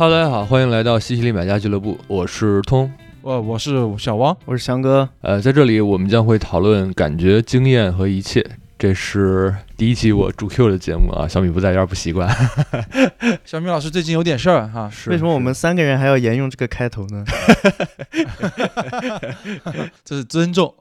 [0.00, 2.88] Hello，大家好，欢迎来到西西里买家俱乐部，我是通。
[3.20, 5.08] 我我是小汪，我是翔哥。
[5.22, 8.48] 呃，在这里我们将会讨论感觉、经验和一切。
[8.78, 12.32] 这是第一期我主 Q 的节目啊，小米不在，有点不习惯。
[13.44, 17.24] 小米老师最近有点事儿哈，是为什么我们三个人还要沿用这个开头呢？
[20.04, 20.72] 这是尊重，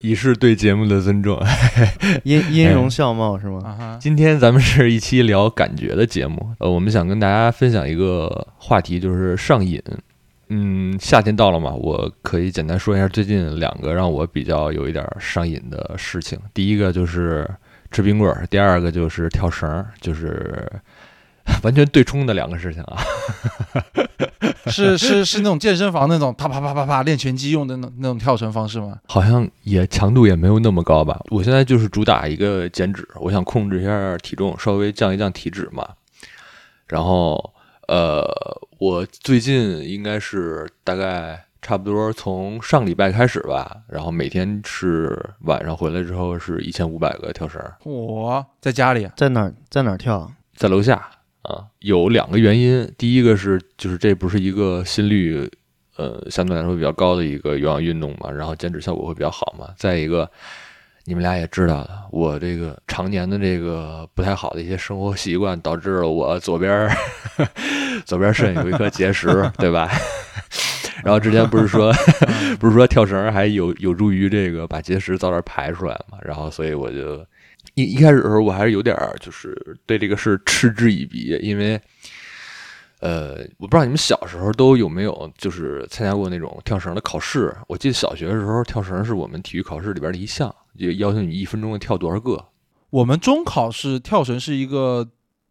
[0.00, 1.40] 以示对节目的尊重。
[2.22, 3.98] 音音容笑貌是吗？
[4.00, 9.82] 今天咱们是一期聊感觉的节目，呃，我们想跟大家分享一个话题，就是上瘾。
[10.50, 16.38] 嗯，夏天到了嘛，我可以简单说一下最近两个让我比较有一点上瘾的事情。
[16.54, 17.48] 第一个就是
[17.90, 20.66] 吃冰棍儿，第二个就是跳绳儿，就是
[21.64, 23.02] 完全对冲的两个事情啊。
[24.70, 28.98] 是是是那种健身房那种啪啪啪啪啪练拳击用的那那种跳绳方式吗？
[29.06, 31.18] 好像也强度也没有那么高吧。
[31.30, 35.88] 我现在就是主打一个减脂，我想控制一下体重，稍微降一降体脂嘛。
[36.86, 37.52] 然后
[37.88, 38.26] 呃，
[38.78, 50.30] 我最近应该是大概差不多从上礼拜开始吧，然后每天是晚上回来之后是一千五百个跳绳，我在家里，在哪儿在哪儿跳？
[50.54, 51.10] 在楼下啊。
[51.48, 55.50] 啊有两个原因，第一个是就是这不是一个心率
[55.96, 59.68] 呃相对来说比较高的一个有氧运动嘛，然后减脂效果会比较好嘛。
[59.76, 60.30] 再一个。
[61.04, 66.90] 你们俩也知道的，我这个常年的这个不太好的一些生活习惯，导致了我左边儿
[68.04, 69.90] 左边肾有一颗结石， 对吧？
[71.02, 71.90] 然后之前不是说
[72.60, 76.18] 不是说跳绳还有有助于这个把结石早点排出来嘛？
[76.20, 77.24] 然后所以我就
[77.82, 81.80] 一一开始的时候我还是有点儿就是对这个事嗤之以鼻，因为
[83.00, 87.54] 呃我不知道你们小时候都有没有就是参加过那种跳绳的考试？
[87.68, 90.54] 我记得小学的时候跳绳是我们体育考试里边的一项。
[90.78, 92.46] 就要求你一分钟要跳多少个？
[92.90, 95.08] 我们中考是跳绳是一个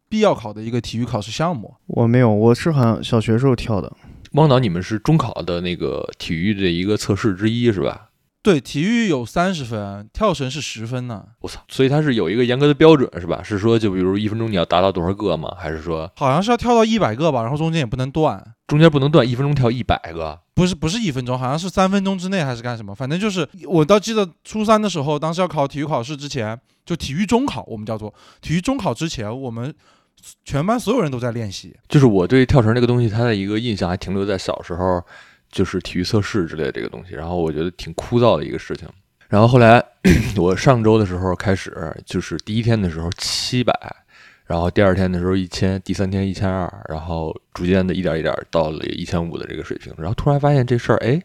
[0.08, 1.76] 必要考的一个体育考试项目。
[1.88, 3.92] 我没有，我是好像小学时候跳的。
[4.32, 8.07] 汪导，你们是中考的那个体育的一个测试之一是吧？
[8.48, 11.22] 对，体育有三十分，跳绳是十分呢。
[11.42, 11.60] 我操！
[11.68, 13.44] 所以它是有一个严格的标准是吧？
[13.44, 15.54] 是说就比如一分钟你要达到多少个吗？
[15.60, 17.42] 还是说好像是要跳到一百个吧？
[17.42, 20.40] 然后中间也不能断，中间不能断，一分钟跳一百个？
[20.54, 22.96] 不是不是一分钟，好像是三分钟之内还是干什么？
[22.96, 29.76] 反正就是我倒记得初三的时候，当时要考体育考试之前，就体育中考，我们叫做体育中考之前，我们
[30.46, 31.76] 全班所有人都在练习。
[31.90, 35.04] 就是我对跳绳这个东西，它的一个印象还停留在小时候，
[35.52, 38.88] 就是体育测试之类的这个东西，然后我觉得挺枯燥的一个事情。
[39.28, 39.84] 然后后来
[40.38, 43.74] 我上周的时候开始，就是第一天的时候七百，
[44.46, 49.94] 然后第二天的时候一千，第三天一千二，然后逐渐的一点一点到了一千五的这个水平。
[49.98, 51.22] 然后突然发现这事儿，哎，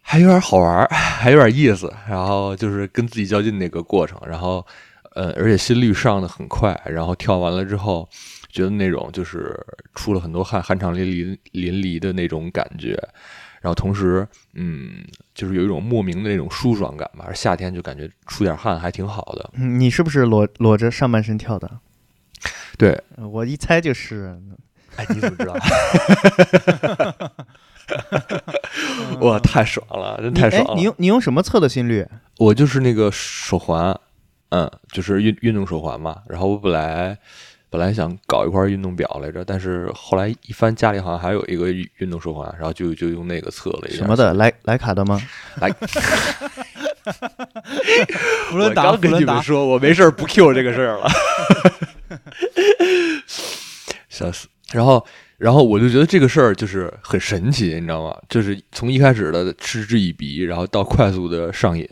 [0.00, 1.92] 还有点好玩，还有点意思。
[2.08, 4.66] 然后就是跟自己较劲那个过程，然后
[5.14, 6.80] 呃，而且心率上的很快。
[6.86, 8.08] 然后跳完了之后，
[8.56, 9.54] 觉得那种就是
[9.94, 12.98] 出了很多汗，酣畅淋漓淋漓的那种感觉。
[13.60, 17.30] 然后同时，嗯，就是有一种莫名的那种舒爽感吧。
[17.34, 19.50] 夏天就感觉出点汗还挺好的。
[19.58, 21.70] 你是不是裸裸着上半身跳的？
[22.78, 24.40] 对，我一猜就是。
[24.96, 25.54] 哎，你怎么知道？
[29.20, 30.74] 哇，太爽了，真太爽了！
[30.76, 32.06] 你用你用什么测的心率？
[32.38, 33.94] 我就是那个手环，
[34.48, 36.22] 嗯，就是运运动手环嘛。
[36.30, 37.18] 然后我本来。
[37.76, 43.98] 本来想搞一块运动表来着，但是后来一翻，家里好像还有一个运动手环，然后就就用那个测了一下。
[43.98, 44.32] 什么的？
[44.32, 45.20] 莱莱卡的吗？
[45.60, 45.68] 莱。
[48.54, 51.06] 我刚跟你们说，我没事不 Q 这个事儿了。
[54.08, 54.48] 笑死！
[54.72, 55.06] 然后，
[55.36, 58.16] 然后我就觉得这个事儿就是很神奇，你知道吗？
[58.30, 61.86] 就是从一开始的嗤之以鼻，然后到快速的上瘾。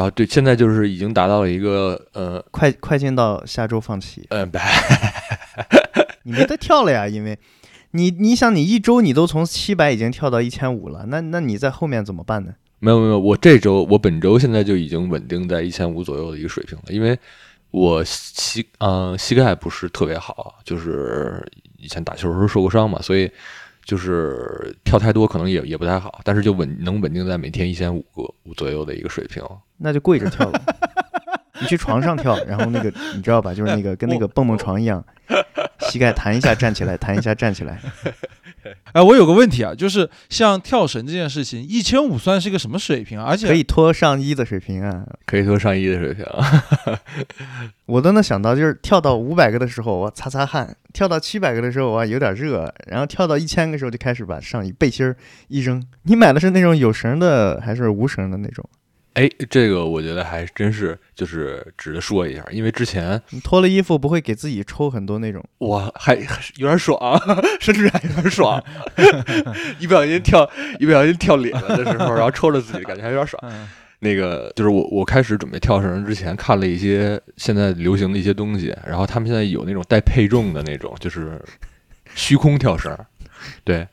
[0.00, 4.24] 然后对，现在就是已经达到了一个呃，快快进到下周放弃。
[4.30, 4.56] 嗯，不
[6.24, 7.38] 你没得跳了呀，因为
[7.90, 12.54] 你你想你一周你都从七百已经跳到一千五了，那那你在后面怎么办呢？
[12.78, 17.18] 没有没有，我这周我本周现在就已经稳定在一千五左右的一个水平了，因为
[17.70, 21.46] 我膝嗯膝盖不是特别好，就是
[21.76, 23.30] 以前打球的时候受过伤嘛，所以
[23.90, 29.42] 就是跳太多可能也也不太好，但是就稳能稳定在每天一千五个左右的一个水平。
[29.78, 30.62] 那就跪着跳了，
[31.60, 35.04] 你去床上跳，然后那个你知道吧，就是那个跟那个蹦蹦床一样，
[35.80, 37.80] 膝盖弹一下站起来，弹一下站起来。
[38.92, 43.26] 哎，我有个问题啊，就是像跳绳这件事情，一千五算是一个什么水平啊？
[43.28, 46.62] 而且可以脱上衣的水平啊，可以脱上衣的水平啊。
[47.86, 55.16] 我都能想到，就是跳到五百个的时候，我擦擦汗；跳到七百个的时候，我有点热；然后跳到一千个时候，就开始把上衣背心儿
[55.48, 55.84] 一扔。
[56.04, 58.68] 你买的是那种有绳的还是无绳的那种？
[59.14, 65.44] 哎，这个我觉得还真是就是值得说一下，因为之前你脱了衣服不会给自己抽很多那种？
[65.58, 66.98] 我还有点爽，
[67.60, 68.62] 甚至还有点爽，
[69.80, 70.48] 一不小心跳
[70.78, 73.40] 一不小心跳脸了的时候，然后抽着自己，感觉还有点爽。
[73.44, 73.68] 嗯
[74.02, 81.38] 那个就是我我开始准备跳绳之前看了一些现在流行的一些东西，然后他们现在有那种带配重的那种，就是
[82.14, 82.96] 虚空跳绳，
[83.62, 83.86] 对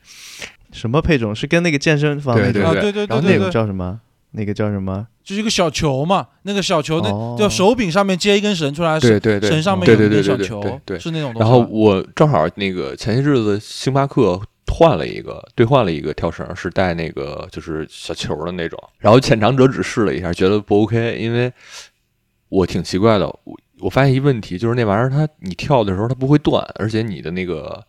[0.71, 1.35] 什么配重？
[1.35, 3.99] 是跟那个健身房那对对对对然后那个对对对，叫什么？
[4.31, 5.07] 那个叫什么？
[5.24, 11.00] 就是一个小球嘛，那个小球的哦手柄上面接一根绳出来，对对对绳上面有一对对对对对根小球对，对。
[11.00, 11.50] 是那种东西。
[11.50, 18.81] 然后我正好那个前些日子星巴克换了一个兑换了一个跳绳，是带那个就是小球的那种。
[19.00, 21.51] 然后浅尝辄止试了一下，觉得不 OK，因为
[22.50, 27.83] 我挺奇怪的，我我发现一问题，就是那玩意儿它你跳的时候它不会断，而且你的那个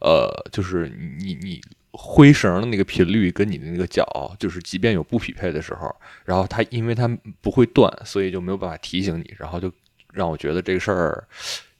[0.00, 0.88] 呃，就是
[1.18, 1.60] 你你
[1.98, 4.04] 挥绳的那个频率跟你的那个脚，
[4.38, 5.94] 就是即便有不匹配的时候，
[6.24, 7.08] 然后它因为它
[7.40, 9.72] 不会断，所以就没有办法提醒你，然后就
[10.12, 11.26] 让我觉得这个事儿，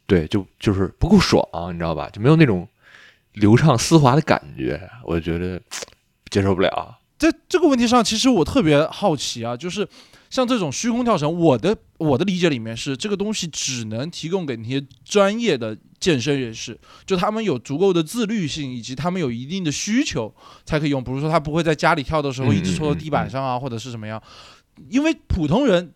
[0.07, 2.09] 对，就就是不够爽，你知道吧？
[2.11, 2.67] 就没有那种
[3.35, 5.61] 流畅丝滑的感觉，我觉得
[6.31, 6.99] 接受不了。
[7.19, 9.89] 在这个问题上，其实我特别好奇啊，就是
[10.29, 20.33] 像这种虚空跳绳，我的我的理解里面是这个东西只能提供给那些专业的健身人士，就他们有足够的自律性，以及他们有一定的需求
[20.65, 21.03] 才可以用。
[21.03, 24.23] 比如说他不会在家里跳的时候嗯一直戳到地板上啊，或者是什么样，
[24.91, 25.93] 因为普通人。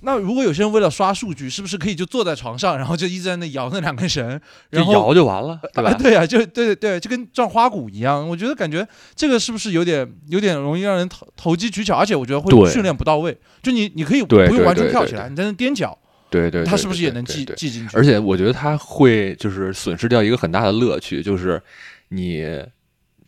[0.00, 4.28] 那如果有些人为了刷数据，是不是可以就坐在床上，然后就一直在那摇那两根绳，
[4.70, 5.90] 然后摇就完了，对吧？
[5.92, 8.28] 啊对啊， 就对对，就跟转花鼓一样。
[8.28, 8.84] 我觉得感觉
[9.14, 13.38] 这个是不是有点有点容易让人投投机取巧，而且我觉得会训练不到位。
[13.62, 15.96] 就你你可以不对对用完全对对对跳起来，你在那踮脚，
[16.32, 17.96] 对对，他是不是也能记记记进去？
[17.96, 21.62] 而且我觉得他会就是损失掉一个很大的乐趣，就是
[22.08, 22.44] 你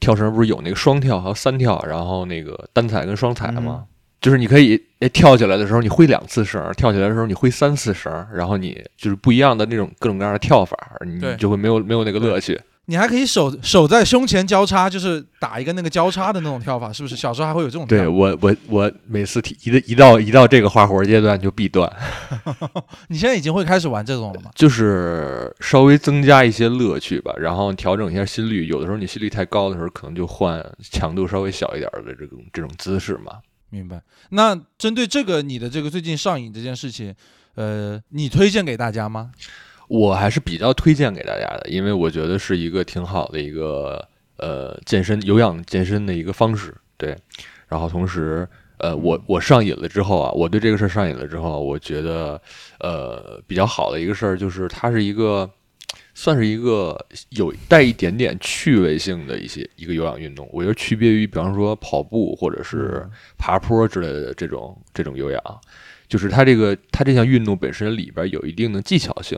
[0.00, 3.84] 跳绳不是有那个双跳还有三跳，然后那个单踩跟双踩吗？
[4.20, 12.58] 就是你可以诶跳起来的时候你挥两次绳，跳起来的时候你挥三次绳，然后你就是不一样的那种各种各样的跳法，你就会没有没有那个乐趣。
[12.86, 17.16] 你还可以手手在胸前交叉，就是打一个那个交叉的那种跳法，是不是？
[17.16, 21.90] 小时候还会有这种跳对我我我每次提一的一到一到这个花活阶段就必断，
[23.08, 24.50] 你现在已经会开始玩这种了吗？
[24.54, 28.66] 就是稍微增加一些乐趣吧，然后调整一下心率。
[28.66, 33.38] 有的时候你心率太高的时候，可能就换强度稍微小一点的这种这种姿势嘛。
[33.70, 34.02] 明白。
[34.28, 37.14] 那针对这个你的这个最近上瘾这件事情，
[37.54, 39.30] 呃，你推荐给大家吗？
[39.88, 44.06] 我还是比较推荐给大家的，因为我觉得是一个挺好的一个
[44.38, 46.74] 呃健身有氧健身的一个方式。
[46.96, 47.16] 对，
[47.68, 48.48] 然后同时
[48.78, 52.40] 呃，我我上瘾了之后啊，我对这个事儿上瘾了之后，我觉得
[52.80, 55.48] 呃比较好的一个事儿就是它是一个
[56.14, 56.96] 算是一个
[57.30, 60.48] 有带一点点趣味性的一些一个有氧运动。
[60.52, 65.60] 我觉得区别于比方说跑步或者是爬坡之类的这种这种有氧，
[66.14, 69.36] 就是它这个它这项运动本身里边有一定的技巧性。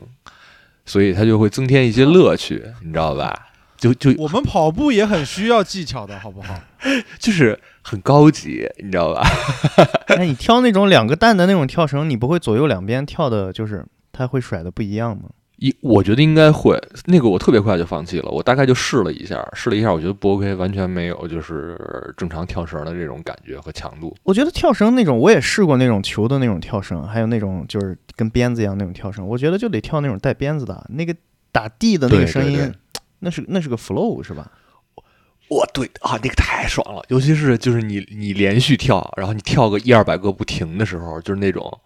[0.89, 3.49] 所以它就会增添一些乐趣，你知道吧？
[3.77, 6.55] 就就我们跑步也很需要技巧的，好不好？
[7.19, 9.27] 就是很高级，你知道吧？
[10.17, 15.25] 那你跳那种两个蛋的那种跳绳，你不会左右两边跳的，就是它会甩的不一样吗？
[15.57, 24.15] 一我觉得应该会，那个我特别快就放弃了，我大概就试了一下，试了一下，我觉得不 OK，完全没有就是正常跳绳的这种感觉和强度。
[24.23, 31.15] 我觉得跳绳那种，我也试过那种球的那种跳绳，还有那种就是跟鞭子一样那种跳绳，我觉得就得跳那种带鞭子的，那个
[31.51, 32.73] 打地的那个声音，对
[33.21, 34.51] 那是那是个 flow 是吧？
[35.49, 41.81] 哇，对啊，那个太爽了，尤其是就是你你连续跳，然后你跳个一二百个不停的时候，就是那种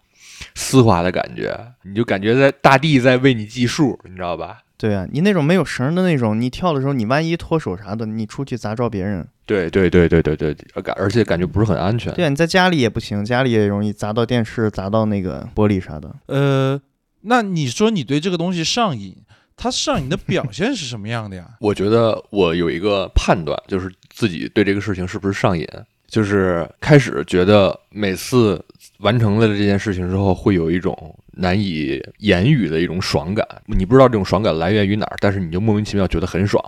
[0.55, 4.59] 丝滑的感觉，你就感觉在大地在为你计数，你知道吧？
[4.77, 9.27] 对啊，你那种没有绳的那种，你跳的时候，你万一脱手啥的，你出去砸着别人。
[9.45, 12.11] 对对对对对对，而感而且感觉不是很安全。
[12.13, 16.15] 对啊，你在家里也不行，家里也容易砸到电视、砸到那个玻璃啥的。
[16.27, 16.81] 呃，
[17.21, 19.17] 那你说你对这个东西上瘾，
[19.55, 21.45] 它上瘾的表现是什么样的呀？
[21.61, 25.67] 我觉得我有一个判断，就是自己对这个事情是不是上瘾，
[26.11, 28.61] 就是开始觉得每次
[28.99, 33.47] 完成了这件事情之后，会有一种难以言语的一种爽感。
[33.65, 36.61] 你不知道这种爽感来源于哪儿，但是你就莫名其妙觉得很爽。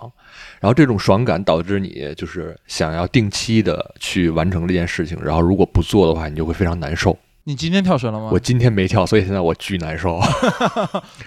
[0.60, 7.14] 然后这种爽感导致你就是想要定期的去完成这件事情，然后如果不做的话，你就会非常难受。
[7.46, 8.30] 你今天跳绳了吗？
[8.32, 10.18] 我今天没跳，所以现在我巨难受。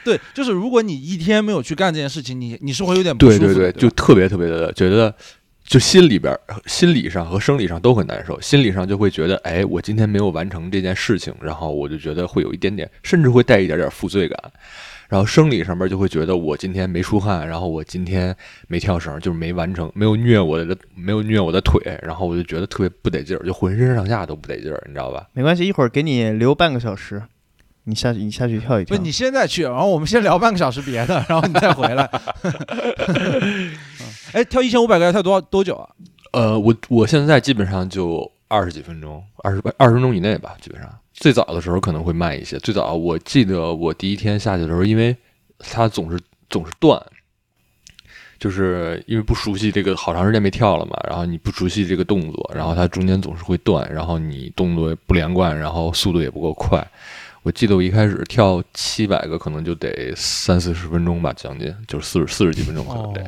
[0.04, 5.14] 对，就是如果你一天没有去干这件事情，你你是会有点不舒服的，对对对，就特别特别的觉得，
[5.68, 8.40] 就心里边儿、心理上和生理上都很难受。
[8.40, 14.40] 心理上就会觉得，哎，我今天没有完成这件事情，然后我就觉得会有一点点，甚至会带一点点负罪感。
[15.10, 18.34] 然后生理上面就会觉得我今天没出汗，然后我今天
[18.70, 25.28] 没跳绳，就是没完成，没有虐我的，没有虐我的腿，然后我就觉得特别不得劲儿，就浑身上下都不得劲儿，你知道吧？
[25.34, 27.22] 没关系，一会儿给你留半个小时，
[27.84, 28.96] 你下去你下去跳一跳。
[28.96, 32.10] 不 你现在去，然后我们先聊半个小时别的，然后你再回来。
[34.34, 35.90] 嗯哎，跳一千五百个要跳多少多久啊？
[36.34, 40.90] 呃，我我现在基本上就二十几分钟，二十二十分钟以内吧，基本上。
[41.14, 45.16] 最早的时候可能会慢一些，最早我记得我第一天下去的时候，因为
[45.58, 47.02] 它总是总是断，
[48.38, 56.86] 就是因为不熟悉这个，好长时间没跳了嘛，然后你不熟悉这个动作，然后它中间总是会断，然后你动作不连贯，然后速度也不够快。
[57.42, 63.22] 我记得我一开始跳七百个，可能就得三四十分钟吧，将近就是四十四十几分钟可能得。
[63.24, 63.26] 哦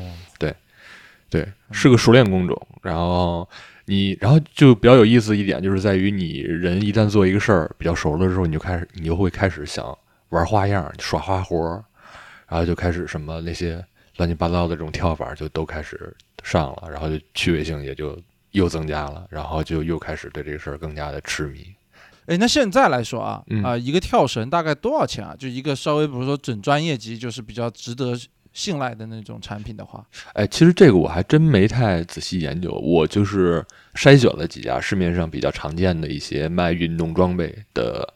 [1.29, 2.67] 对，是个熟练工种。
[2.81, 3.48] 然后
[3.86, 9.98] 你，然后就比较有意思一点，就是在于你人一旦做一个事儿比较熟了之后，你就开始，你就会开始想
[10.29, 11.83] 玩花样、耍花活儿，
[12.48, 13.83] 然后就开始什么那些
[14.17, 18.17] 乱七八糟的这种跳法就都开始上了，然后就趣味性也就
[18.51, 21.65] 又增加了，然后就又开始对这个事儿更加的痴迷。
[22.27, 25.36] 哎，那现在来说啊，啊、嗯一个跳绳大概多少钱啊？
[25.38, 28.13] 就一个稍微比如说准专业级，就是比较值得
[28.53, 38.13] 信赖的那种产品的话，哎，其实这个我还真没太仔细研究，我就是筛选了几家市面上比较常见的一些卖运动装备的，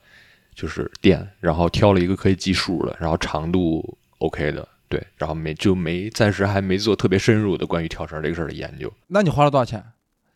[0.53, 8.91] 就是店，然后挑了一个可以计数的，然后长度 OK 的，对，然后没就没暂时还没做特别深入的关于跳绳这个事儿的研究。
[9.07, 9.83] 那你花了多少钱？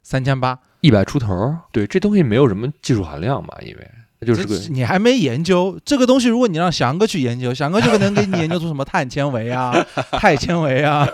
[0.03, 6.27] 三千八，一百出头儿，对，这东西没有什么技术含量嘛，因为它就是个你还没研究这个东西。
[6.27, 9.71] 如果你让翔哥去研究，翔哥就可能给你研究出什么碳纤维啊、
[10.19, 11.07] 钛纤维啊。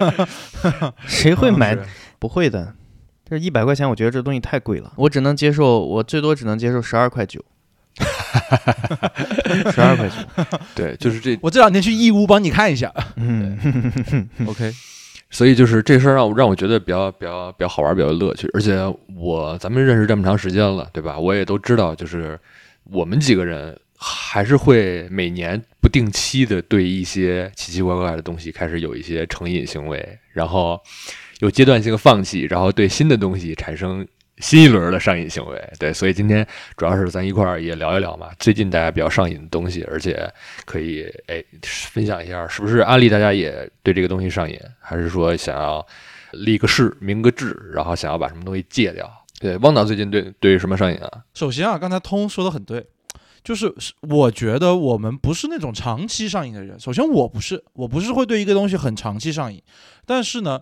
[1.06, 1.78] 谁会买？
[2.18, 2.74] 不会的，
[3.30, 7.44] 这一百块钱，我觉得这东西太贵了，我只能接受，我最多只能接受十二块九，
[9.74, 10.16] 十二块九。
[10.74, 12.90] 对，就是这，我这两天去义乌帮你看一下。
[13.18, 13.60] 嗯
[14.48, 14.72] ，OK，
[15.30, 18.50] 所以就是这事儿让我让我觉得比较比较比较好玩，比较有乐趣。
[18.54, 18.80] 而且
[19.18, 21.20] 我咱们认识这么长时间了，对吧？
[21.20, 22.40] 我也都知道，就是
[22.92, 30.82] 我们几个人还是会每年不定期的对一些奇奇怪怪的东西开始有一些成瘾行为，然后
[31.40, 34.06] 有阶段性的放弃，然后对新的东西产生
[34.40, 35.74] 新一轮的上瘾行为。
[35.80, 40.30] 对，所以今天主要是咱一块儿也聊一聊嘛，最近大家比较上瘾的东西，而且
[40.66, 45.86] 可以哎分享一下，是不是安利大家也对这个东西上瘾，还是说想要
[46.32, 49.10] 立个誓、明个志，然后想要把什么东西戒掉？
[49.44, 51.26] 对，汪导最近对对什么上瘾啊？
[51.34, 52.88] 首先啊，刚才通说的很对，
[53.44, 56.80] 就是是我觉得我们不是那种长期上瘾的人。
[56.80, 59.62] 首先我不是，我不是会对一个东西很长期上瘾，
[60.06, 60.62] 但是呢，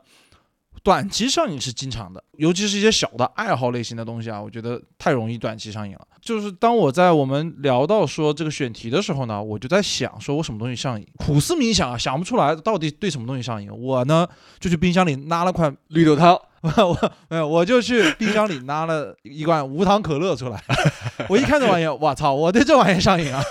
[0.82, 6.08] 短期上瘾是经常的，尤其是一些小的爱好类型的东西啊，我觉得太容易短期上瘾了。
[6.20, 11.08] 就是当我在我们聊到说这个选题的时候呢，我就在想，说我什么东西上瘾？
[11.18, 13.70] 苦思冥想啊，想不出来到底对什么东西上瘾。
[13.72, 14.28] 我呢
[14.60, 16.36] 就去冰箱里拿了块绿豆汤，
[16.78, 20.64] 我没有，我就去冰箱里拿了一罐无糖可乐出来。
[21.28, 23.44] 我一看这玩意儿，我操，我对这玩意儿上瘾啊！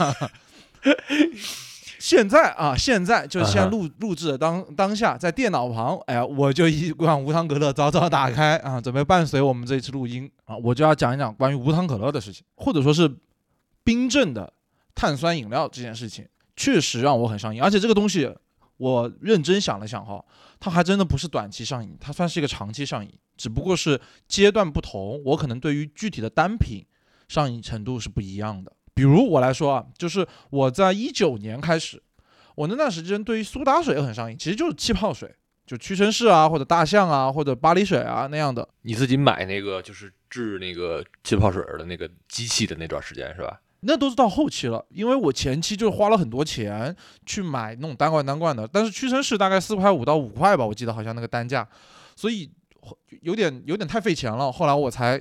[1.99, 13.12] 现在啊，现在就现在录录制的当当下，在电脑旁，哎呀，我就一罐无糖可乐早早打开啊，准备伴随我们这一次录音啊，我就要讲一讲关于无糖可乐的事情，或者说是
[13.85, 14.50] 冰镇的
[14.95, 16.25] 碳酸饮料这件事情，
[16.57, 18.33] 确实让我很上瘾，而且这个东西
[18.80, 20.25] 我认真想了想哈，
[20.58, 26.82] 它还真的不是短期上瘾，它算是一个长期上瘾，只不过是阶段不同，我可能对于具体的单品
[27.28, 28.72] 上瘾程度是不一样的。
[28.94, 32.02] 比如我来说啊，就是我在一九年开始，
[32.54, 35.30] 我那段时间对于苏打水很上瘾，其实就是气泡水，
[35.66, 38.66] 就屈臣氏啊，或者大象啊，或者巴黎水啊那样的。
[38.80, 43.60] 你自己买那个就是制那个气泡水的那个机器的那段时间是吧？
[43.80, 46.94] 那都是到后期了，因为我前期就花了很多钱
[47.25, 51.66] 去买那种单罐单罐的，但是屈臣氏大概四块五到五块吧，我记得好像那个单价，
[52.14, 52.50] 所以
[53.22, 54.52] 有点有点太费钱了。
[54.52, 55.20] 后来我才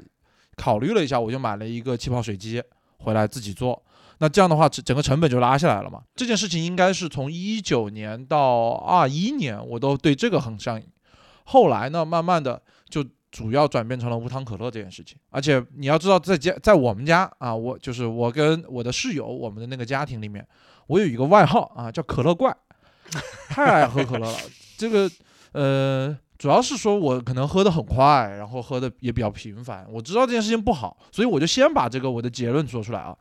[0.57, 2.61] 考虑了一下，我就买了一个气泡水机
[2.97, 3.81] 回来自己做。
[4.21, 6.01] 那这样的话，整整个成本就拉下来了嘛。
[6.13, 10.85] 这件事情应该是从一九年到二一年，我都对这个很上瘾。
[11.45, 13.01] 后来呢，慢慢的就
[13.31, 15.17] 主要转变成了无糖可乐这件事情。
[15.29, 20.45] 而且你要知道，在家在我们家啊，我就是我跟我的室友，我们的那个家庭里面，
[20.87, 22.55] 我有一个外号啊，叫可乐怪，
[23.49, 24.37] 太爱喝可乐了。
[24.77, 25.09] 这个
[25.51, 29.85] 呃，主要是说我可能喝得很快，然后喝的也比较频繁。
[29.91, 33.15] 我知道这件事情不好，所以我就先把这个我的结论说出来啊。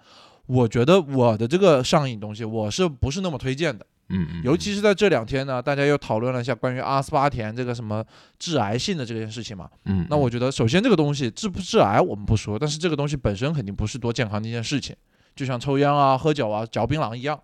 [0.47, 3.85] 我觉得我的这个上瘾东西，我是不是那么推荐的？
[4.11, 8.05] 嗯嗯，尤其是在这两天呢，大家又讨论了一下关于阿斯巴甜这个什么
[8.39, 9.69] 致癌性的这件事情嘛。
[9.85, 14.97] 嗯，那我觉得，首先这个东西致不致癌我们不说，但是这个东西本身肯定不是多健康的一件事情，
[15.37, 17.39] 就像抽烟啊、喝酒啊、嚼槟榔一样。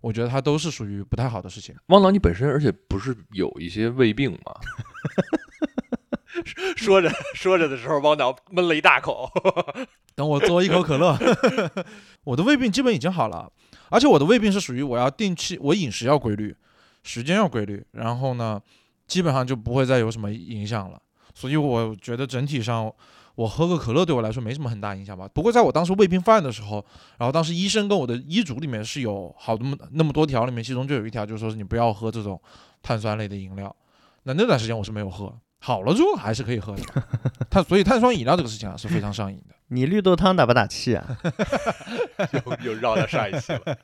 [0.00, 1.74] 我觉得它都是属于不太好的事情。
[1.86, 4.52] 汪导，你本身而且不是有一些胃病吗？
[6.76, 9.30] 说着说着的时候，汪导闷了一大口。
[10.16, 11.16] 等我嘬一口可乐，
[12.24, 13.48] 我的胃病基本已经好了，
[13.92, 16.56] 而且我的胃病是属于我要定期，我饮食要规律，
[17.02, 18.58] 时间要规律，然后呢，
[19.06, 20.98] 基本上就不会再有什么影响了。
[21.34, 22.90] 所以我觉得整体上，
[23.34, 25.28] 我喝个可乐对我来说没什么很大影响吧。
[25.28, 26.82] 不过在我当时胃病犯的时候，
[27.18, 32.40] 然后当时医生跟我的医嘱里面是有好那么那么多条，里面其中就有一条就是说是你不要喝这种
[32.82, 33.74] 碳酸类的饮料。
[34.22, 36.82] 那那段时间我是没有喝，好了之后还是可以喝的。
[37.48, 39.54] 碳所以碳酸饮料这个事情啊是非常上瘾的。
[39.72, 41.16] 你绿豆汤打不打气啊？
[42.32, 43.78] 又又绕到上一期了。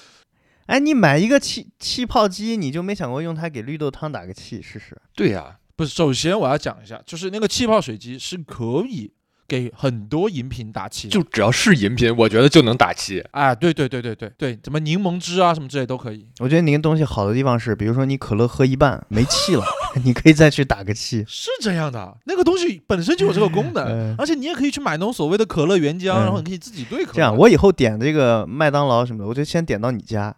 [0.66, 4.96] 哎，你买一个气气泡机，你就没想过用它给绿豆汤打个气试试？
[5.16, 9.12] 对呀、不是，首先我要讲一下，就是那个气泡水机是可以
[9.48, 13.20] 给很多饮品打气，就只要是饮品，我觉得就能打气。
[13.32, 16.28] 哎，对对对对对对，什么柠檬汁啊什么之类都可以。
[16.38, 19.64] 我觉得你那个东西好的地方是，比如说你可乐喝一半没气了，
[20.04, 21.24] 你可以再去打个气。
[21.28, 27.14] 是这样的，那个东西本身就有这个功能，嗯而且你也可以去买那种所谓的可乐原浆，嗯然后你可以自己兑可乐。
[27.14, 30.34] 这样，我以后点这个麦当劳什么的，我就先点到你家，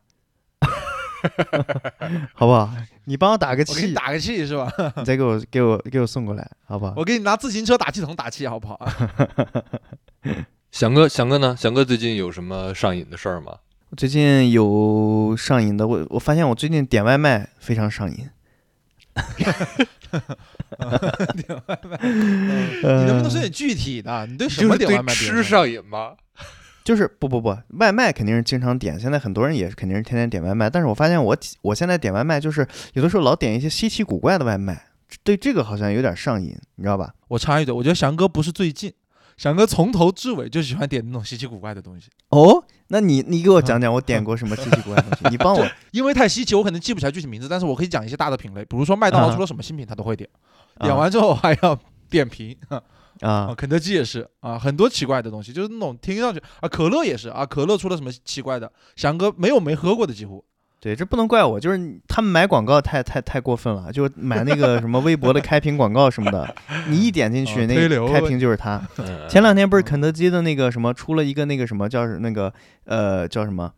[2.34, 2.70] 好不好？
[3.06, 4.73] 你帮我打个气，我给你打个气是吧？
[4.96, 6.94] 你再给我给我给我送过来，好不好？
[6.96, 8.80] 我给你拿自行车打气筒打气好不好？
[10.73, 11.54] 翔哥，翔哥呢？
[11.56, 13.58] 翔哥最近有什么上瘾的事儿吗？
[13.96, 18.28] 最近有上瘾的，我我发现我最近点外卖非常上瘾。
[21.35, 21.42] 你
[23.06, 24.26] 能不能说点具体的？
[24.26, 26.14] 你对什么点外卖点吃上瘾吗？
[26.85, 30.68] 就是不不不，外卖肯定是经常点，现在很多人也是肯定是天天点外卖。
[30.68, 34.85] 但是我发现我我现在点外卖，就是有的时候老点一些稀奇古怪的外卖，
[35.23, 37.14] 对这个好像有点上瘾，你知道吧？
[37.28, 38.92] 我插一嘴，我觉得翔哥不是最近，
[39.38, 42.62] 翔哥从头至尾就喜欢点那种稀奇古怪的东西，哦，
[42.94, 45.28] 那你你给我讲讲我点过什么稀奇古怪的东西？
[45.28, 50.30] 你帮我 因为太稀奇，我可能记不起来具体名字，但是我可以讲一些大的品类，比如说麦当劳啊出了什么新品，他都会点，
[50.78, 51.76] 点完之后还要
[52.08, 52.56] 点评。
[52.70, 52.80] 啊
[53.20, 60.44] 啊，肯德基也是啊，很多奇怪的东西，就是那种听上去啊，可乐也是啊，可乐出了什么奇怪的，翔哥没有没喝过的几乎。
[60.85, 66.55] 对，这不能怪我，就是他们买广告太太太过分了，就买那个什么微博的开屏广告什么的，
[66.88, 68.87] 你一点进去，那个开屏就是他。
[68.99, 72.53] 嗯前两天不是肯德基的那个什么出了一个那个什么叫那个
[72.85, 73.73] 呃叫什么，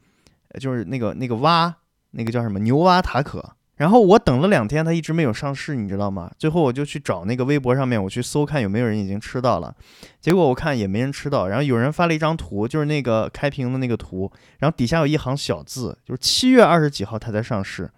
[0.49, 1.73] 呃就是那个那个蛙
[2.11, 3.53] 那个叫什么牛蛙塔可。
[3.77, 6.31] 然后我等了两天，它一直没有上市，你知道吗？
[6.39, 9.75] 最后我就去找那个微博上面，我去搜看有没有人已经吃到了。
[10.21, 17.91] 结果我看也没人吃到，然后有人发了一张图，就是那个开屏的那个图，然后底下有一行小字，就是七月二十几号它才上市。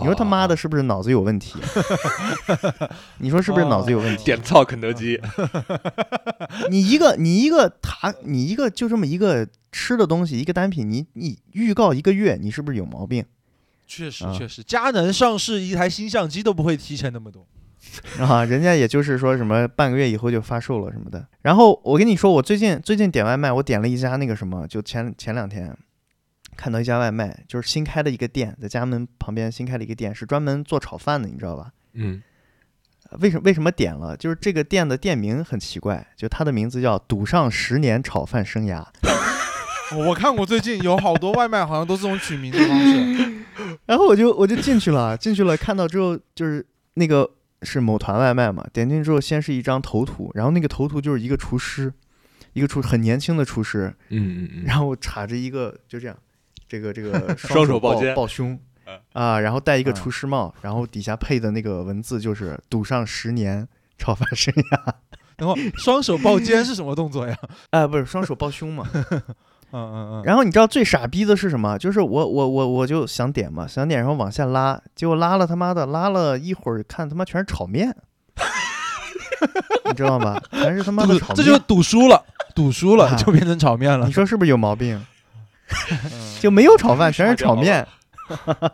[0.00, 1.60] 你说他妈的是不是脑子有问题？
[3.18, 4.24] 你说是不是脑子有问题？
[4.24, 5.20] 点操肯德基，
[6.68, 13.43] 你一个你一个塔，你一个就这么一个吃的东西，一个单品，你你预告一个月，你是不是有毛病啊
[13.86, 17.46] 确实确实，佳能上市一台新相机都不会提前那么多。
[18.18, 18.44] 啊？
[18.44, 21.24] 人家也就是说什么半个月以后就发售了什么的。
[21.42, 25.76] 然后我跟你说，我最近最近点外卖，我点了一家那个什么，就前前两天
[26.56, 31.70] 看到一家外卖，就是新开的一个店，在家门旁边新开了一个店，是专门做炒饭的，你知道吧？
[31.92, 32.22] 嗯，
[33.20, 34.16] 为什么为什么点了？
[34.16, 38.84] 就是这个店的店名很奇怪，就它的名字叫“赌上十年炒饭生涯”。
[39.94, 43.43] 我我看过最近有好多外卖好像都是这种取名的方式。
[43.86, 46.64] 然后我就我就进去了，进去了，看到之后就是
[46.94, 47.28] 那个
[47.62, 51.92] 是某团外卖嘛，点进去之后先是一张头图，然后那个头图就是一个厨师，
[52.52, 56.16] 一个厨很年轻的厨师，嗯嗯嗯，然后插着一个就这样，
[56.68, 64.92] 这个这个 双手抱抱肩抱胸嗯啊，然后戴一个嗯厨师帽，然后底下配的那个文字就是“赌上十年炒饭生涯
[65.36, 67.36] 然后双手抱肩是什么动作呀？”，
[67.70, 68.86] 啊， 不是双手抱胸嘛。
[69.74, 70.22] 嗯嗯嗯。
[70.24, 71.76] 然后你知道最傻逼的是什么？
[71.78, 77.94] 就是我我我我就想点嘛，想点，然后往下拉，结果拉了他妈的拉了一会儿，看他妈全是炒面，
[79.86, 80.40] 你知道吗？
[80.52, 84.12] 全是他妈的炒面，这就赌输了， 赌输了啊就变成炒面了你。
[84.12, 84.96] 说是不是有毛病？
[86.12, 87.86] 嗯就没有炒饭，全是炒面。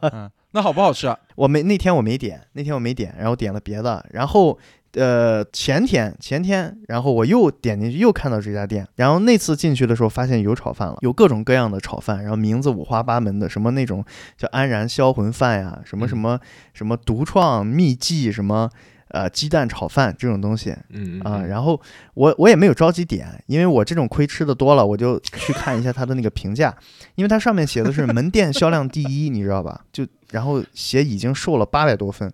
[0.03, 1.17] 嗯那好不好吃啊？
[1.37, 4.59] 我没那天我没点，那天我没点，然后点了别的，然后
[4.94, 14.05] 呃前天前天，然后我又点进去又看到这家店，然后那次进去的时候发现有炒饭了，有各种各样的炒饭，然后名字五花八门的，什么那种
[14.37, 16.40] 叫安然销魂饭呀，什么什么
[16.74, 18.68] 什么独创秘技，什么
[19.09, 21.81] 呃鸡蛋炒饭这种东西，嗯啊，然后
[22.14, 26.76] 我我也没有着急点，因为我这种亏吃的多了，我就去看一下它的那个评价，
[27.14, 29.85] 因为它上面写的是门店销量第一，你知道吧？
[29.92, 32.33] 就然后写已经售了八百多份。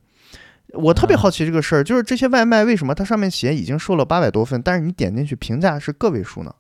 [0.75, 6.55] 我特别好奇这个事儿，就是这些外卖为什么它上面写已经售了八百多份，但是你点进去评价是个位数呢？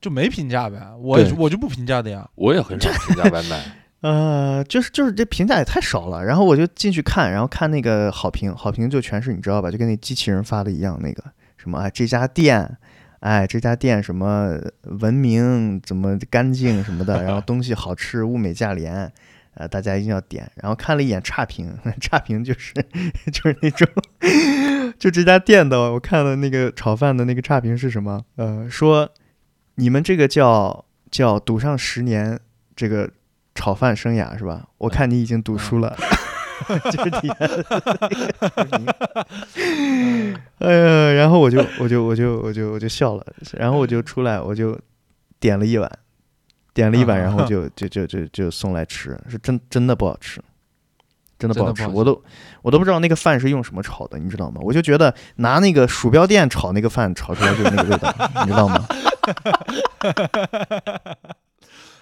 [0.00, 2.28] 就没评价呗，我对我就不评价的呀。
[2.34, 3.62] 我也很少评价外卖。
[4.00, 11.22] 呃，就是就是这评价也太少了，然后我就进去看，然后看那个好评，好评就全是你知道吧，就跟那机器人发的一样，那个
[11.58, 12.78] 什么哎这家店，
[13.18, 19.12] 哎这家店什么文明怎么干净什么的，然后东西好吃，物美价廉，
[19.54, 20.50] 呃大家一定要点。
[20.56, 22.72] 然后看了一眼差评， 差评就是
[23.32, 23.86] 就是那种
[24.98, 28.24] 就这家店的，我看了那个炒饭的那个差评是什么？
[28.36, 29.10] 呃，说
[29.76, 32.38] 你们这个叫叫赌上十年
[32.74, 33.10] 这个。
[33.52, 34.68] 炒饭生涯是吧？
[34.78, 35.94] 我看你已经赌输了，
[36.90, 37.34] 就是底下，
[40.60, 43.26] 哎呀，然后我就我就我就我就我就笑了，
[43.58, 44.78] 然后我就出来，我就
[45.40, 45.90] 点了一碗，
[46.74, 50.42] 点了一碗，然后就就就就就送来吃，是真真的不好吃，
[51.38, 52.22] 真的不好吃，我都
[52.62, 54.60] 我都不知道那个饭是用什么炒的，你知道吗？
[54.62, 58.86] 我就觉得拿那个鼠标垫炒那个饭，炒出来就是那个味道，你知道吗？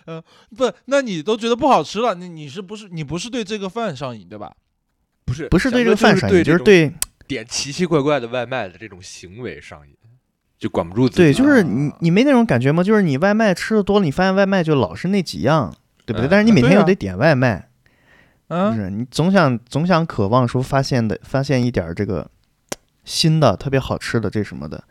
[0.06, 0.22] 嗯，
[0.56, 4.54] 不，那你都觉得不好吃了，你你是不是你不是对这个饭上瘾对吧？
[5.26, 6.90] 不是，不是对这个饭上瘾，就是对
[7.26, 9.94] 点奇奇怪怪的外卖的这种行为上瘾，
[10.58, 11.22] 就管不住自己。
[11.22, 12.82] 对，就是你你没那种感觉吗？
[12.82, 16.28] 就是你外卖吃的多了，你发现外卖就老是那几样，对不对？
[16.28, 17.68] 但是你每天又得点外卖，
[18.48, 22.28] 嗯，是你总想总想渴望说发现的发现一点这个
[23.04, 24.82] 新的特别好吃的这什么的，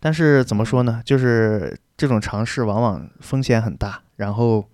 [0.00, 1.00] 但是怎么说呢？
[1.04, 4.00] 就是这种尝试往往风险很大。
[4.16, 4.64] 然后，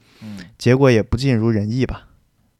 [0.59, 2.09] 结果也不尽如人意吧，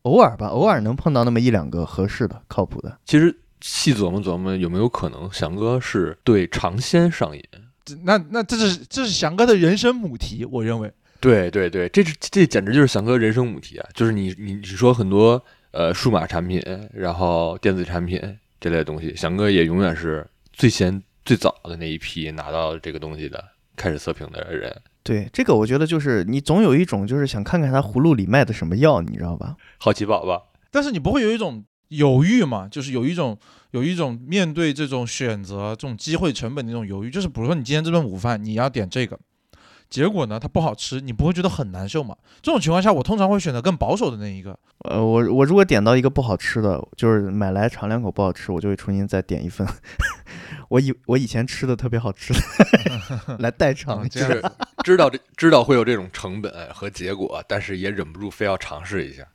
[0.03, 2.97] 偶尔吧，偶尔能碰到那么一两个合适的、靠谱的。
[3.05, 7.45] 其实细琢磨琢磨，有没有可能翔哥是对尝鲜上瘾？
[8.05, 10.93] 那那这是这是翔哥的人生母题，我认为。
[11.21, 13.87] 对对对，这是这简直就是翔哥人生母题啊！
[13.93, 16.63] 就是你你你说很多呃数码产品，
[16.95, 18.19] 然后电子产品
[18.59, 23.45] 这类东西，翔哥也永远是最先最早的那一批拿到这个东西的，
[23.77, 24.75] 开始测评的人。
[25.03, 29.57] 对这个，我觉得就是你总有一种就是想看看他葫芦里卖的什么药，你知道吧？
[29.77, 30.51] 好奇宝宝。
[30.71, 32.67] 但是你不会有一种犹豫嘛？
[32.69, 33.39] 就是有一种
[33.71, 37.11] 有一种面对这种选择、这种机会成本的那种犹豫。
[37.11, 39.19] 就是比如说你今天这顿午饭你要点这个，
[39.89, 42.17] 结果呢它不好吃，你不会觉得很难受吗？
[42.41, 44.59] 这种情况下，我通常会选择更保守的那一个。
[44.89, 49.67] 呃，我我如果点到一个不好吃的，就是买来尝两口不好吃，我就会重新再点一份。
[50.71, 54.41] 我以我以前吃的特别好吃的 来代尝，就是
[54.85, 59.27] 知道这知道会有这种成本和结果，但是也忍不住非要尝试一下。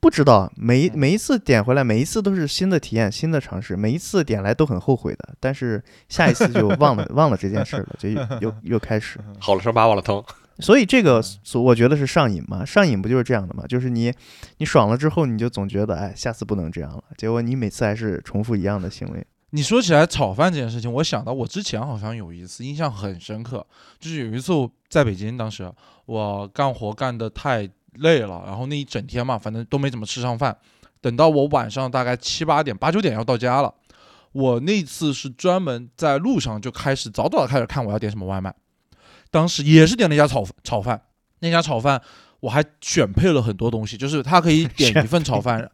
[0.00, 8.08] 不知道每每一次点回来，每一次都是新的体验、新的尝试，每一次点来都很后悔的，但是下一次就忘了 忘了这件事了，就
[8.40, 10.22] 又 又开始好了伤疤忘了疼。
[10.58, 11.22] 所以这个
[11.54, 13.66] 我觉得是上瘾嘛，上瘾不就是这样的嘛？
[13.66, 14.12] 就是你
[14.58, 19.26] 你爽了之后，你就总觉得哎，下次不能这样了，结果你每次还是重复一样的行为。
[19.50, 23.66] 你说起来炒饭这件事情，我想到我之前好像有一次印象很深刻，
[23.98, 25.70] 就是有一次我在北京，当时
[26.06, 30.56] 我干活干得太累了，然后那一整天嘛，反正都没怎么吃上饭。
[31.00, 33.72] 等到我晚上大概七八点、八九点要到家了，
[34.32, 38.54] 我那次是专门在路上就开始早早的开始看我要点什么外卖。
[39.30, 41.00] 当时也是点了一家炒炒饭，
[41.40, 42.00] 那家炒饭
[42.40, 45.70] 我还选配了很多东西，就是它可以点 一份炒饭。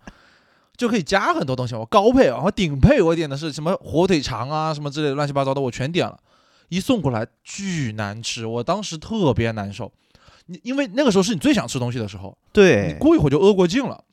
[0.74, 6.18] 就可以加很多东西，我高配，然后顶配我点的是什么火腿肠啊，什么之类的乱七八糟的，我全点了。
[6.70, 9.92] 一送过来巨难吃，我当时特别难受。
[10.52, 14.04] 你因为那个时候是你最想吃东西的时候，对，你过一会儿就饿过劲了。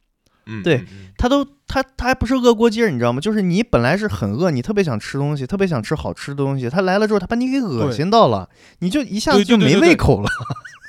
[0.45, 0.84] 嗯，对
[1.15, 3.21] 他都他他还不是饿过劲儿，你知道吗？
[3.21, 8.49] 就是你本来是很饿，你特别想吃东西，特别想吃好吃的东西，他来了之后，他把你给恶心到了，
[8.80, 10.30] 你就一下子就没胃口了。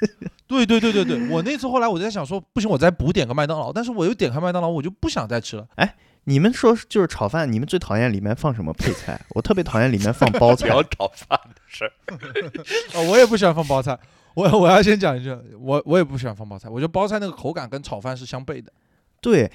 [0.49, 5.67] 对对对对对，我那次后来我在想说，不行，我再补点个麦当劳，但是我又点开麦当劳，我就不想再吃了。
[5.75, 9.21] 哎，你们说就是炒饭，你们最讨厌里面放什么配菜？
[9.35, 10.67] 我特别讨厌里面放 包菜。
[10.69, 11.93] 聊炒饭的事儿，
[12.95, 13.99] 哦， 我也不喜欢放包菜。
[14.35, 18.73] 我我要先讲一句，我我也不喜欢放包菜，我觉得包菜那个口感跟炒饭是相悖的。
[19.21, 19.51] 对，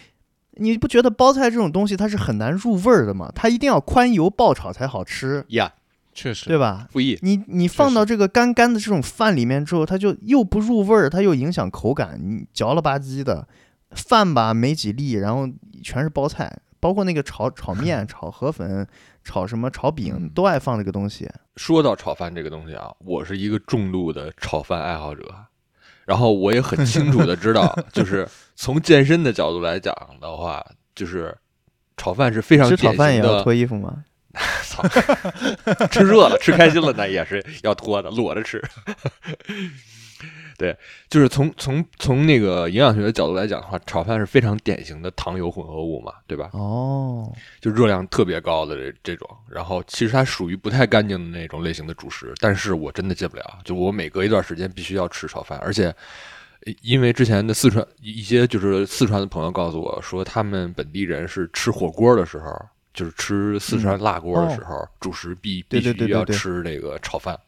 [0.51, 3.31] 你不觉得包菜这种东西它是很难入味儿的吗？
[3.33, 5.73] 它一定要宽油爆炒才好吃呀。
[6.13, 6.88] 确实，对吧？
[6.93, 7.19] 不易。
[7.21, 13.47] 你你放到这个干干的这种饭里面之后，它就又不入味儿，它又影响口感，你嚼了吧唧的。
[13.91, 15.47] 饭吧没几粒，然后
[15.81, 16.51] 全是包菜，
[16.86, 18.88] 包括那个炒炒面、 炒河粉、
[19.24, 21.28] 炒什么炒饼，都爱放这个东西。
[21.56, 25.24] 说到炒饭这个东西啊，我是一个重度的炒饭爱好者，
[26.06, 31.36] 然后我也很清楚的知道， 就是从健身的角度来讲的话，就是
[31.98, 34.04] 炒饭是非常吃炒饭也要脱衣服吗？
[34.67, 34.88] 操！
[35.89, 38.63] 吃热了，吃开心了，那也是要脱的，裸着吃。
[40.58, 40.76] 对，
[41.10, 46.50] 就是从从从那个营养学的角度来讲的话，炒饭是非常典型的糖油混合物嘛，对吧？
[46.54, 55.94] 哦，就热量特别高的这这种，然后其实它属于不太干净的那种类型的主食，但是我真的戒不了，就我每隔一段时间必须要吃炒饭，而且
[56.82, 62.46] 因为之前的四川一一些就是四川的朋友告诉我说，他们本地人是吃火锅的时候，
[62.94, 67.36] 就是吃四川辣锅的时候，主食必必须要吃这个炒饭。
[67.36, 67.41] 对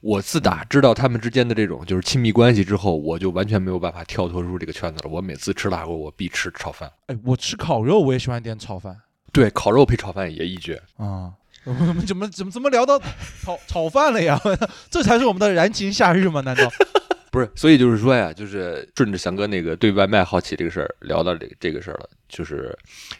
[0.00, 5.10] 我自打知道他们之间的这种就是亲密关系之后，我就完全没有办法跳脱出这个圈子了。
[5.10, 6.90] 我每次吃辣锅，我必吃炒饭。
[7.06, 8.96] 哎，我吃烤肉我也喜欢点炒饭
[9.32, 10.82] 对，烤肉配炒饭也一绝。
[10.96, 11.32] 啊。
[11.64, 12.98] 我们怎么怎么怎么聊到
[13.40, 14.36] 炒炒饭了呀？
[14.90, 16.40] 这才是我们的燃情夏日吗？
[16.40, 16.68] 难道？
[17.30, 22.76] 不是，所以就是说呀，就是顺着翔哥那个对外卖好奇这个事儿聊到这个这个事儿了，就是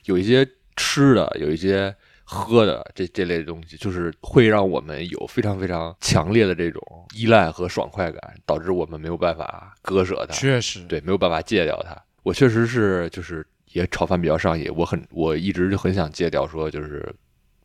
[0.06, 0.44] 有一些
[0.76, 1.94] 吃的，有一些
[2.32, 6.82] 喝的这这类的东西，就是会让我们有非常非常强烈的这种
[7.14, 11.94] 依赖和爽快感，导致我们没有办法割舍它，确实，对，没有办法戒掉它。
[12.22, 17.14] 我确实是就是也炒饭比较上瘾，我很我一直就很想戒掉说就是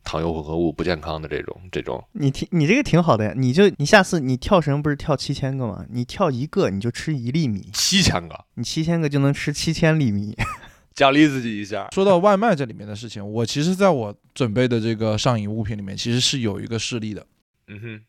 [0.04, 5.86] 糖油混合物不健康的这种这种，你挺你这个挺好的呀，你就你下次你跳绳不是跳七千个吗？
[5.88, 10.36] 你跳一个你就吃一粒米，七千个，你七千个就能吃七千粒米。
[10.98, 11.86] 奖励自己一下。
[11.94, 17.24] 说到外卖这里面的事情，我其实在我准备的这个上瘾物品里面，其实是有一个事例的
[17.68, 18.00] 嗯哼，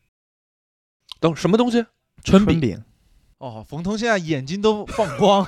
[1.20, 1.86] 等什么东西？
[2.24, 2.58] 春饼。
[2.58, 2.82] 春饼，
[3.38, 5.46] 哦，冯彤现在眼睛都放光。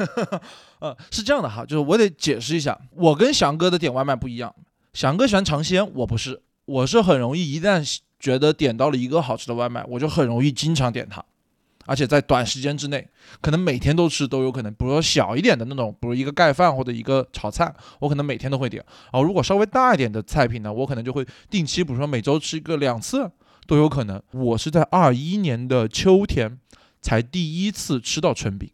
[0.80, 4.54] 呃，是这样的哈，就是我得解释一下，我跟翔哥的点外卖不一样。
[4.92, 11.24] 翔哥喜欢尝鲜，我不是，我是很容易一旦觉得点到了一个好吃的外卖，我就很容易经常点它，
[11.86, 13.08] 而且在短时间之内，
[13.40, 14.72] 可能每天都吃都有可能。
[14.74, 18.84] 比如说小一点的那种，比如一个盖饭或者一个炒菜，我可能每天都会点。
[19.12, 23.30] 然后如果稍微大一点的菜品呢，我可能就会定期，比如说每周吃一个两次
[23.66, 24.22] 都有可能。
[24.32, 26.58] 我是在二一年的秋天
[27.00, 28.70] 才第一次吃到春饼，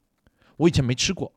[0.58, 1.32] 我以前没吃过。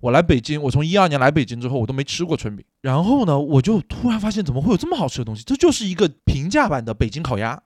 [0.00, 2.64] 我来北京，我从一二年来北京之后，我都没吃过春饼。
[2.80, 5.42] 然后呢，我就突然发现，怎么会有这么好吃的东西？
[5.44, 7.62] 这就是一个平价版的北京烤鸭，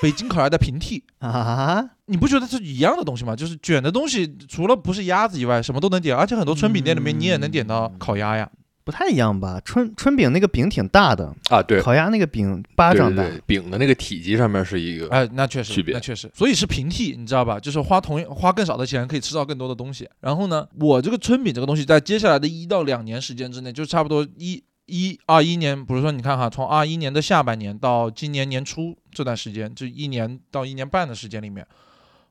[0.00, 1.02] 北京烤鸭的平替。
[1.18, 3.36] 啊，你不觉得是一样的东西吗？
[3.36, 8.48] 就是卷的东西，除了不是鸭子以外，什么都能点，而且很多春饼店里面你也能点到烤鸭呀。
[8.84, 9.60] 不太一样吧？
[9.64, 13.22] 春春饼那个饼挺大的，啊，对，烤鸭那个饼巴掌大。
[13.22, 17.60] 对对对，饼的那个体积上面是一个，哎，那确实，区别那确实，所以是平替，你知道吧？
[17.60, 20.08] 就是花同样花更少的钱可以吃到更多的东西。
[20.18, 31.66] 然后呢，我这个春饼这个东西，在接下来的一到两年时间之内，就差不多一一二一年，比如说你看哈，从二一年的下半年到今年年初这段时间，就一年到一年半的时间里面，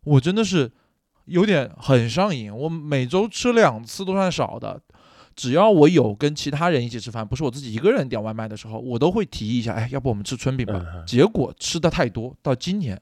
[0.03, 0.71] 我真的是
[1.25, 2.55] 有点很上瘾。
[2.55, 4.81] 我每周吃两次都算少的。
[5.33, 10.85] 只要我有跟其他人一起吃饭，不是我自己一个人点外卖的时候，我都会提议一下，哎，要不我们吃春饼吧？
[10.93, 13.01] 嗯结果吃的太多，到今年，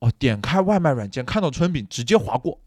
[0.00, 2.60] 哦，点开外卖软件看到春饼直接划过，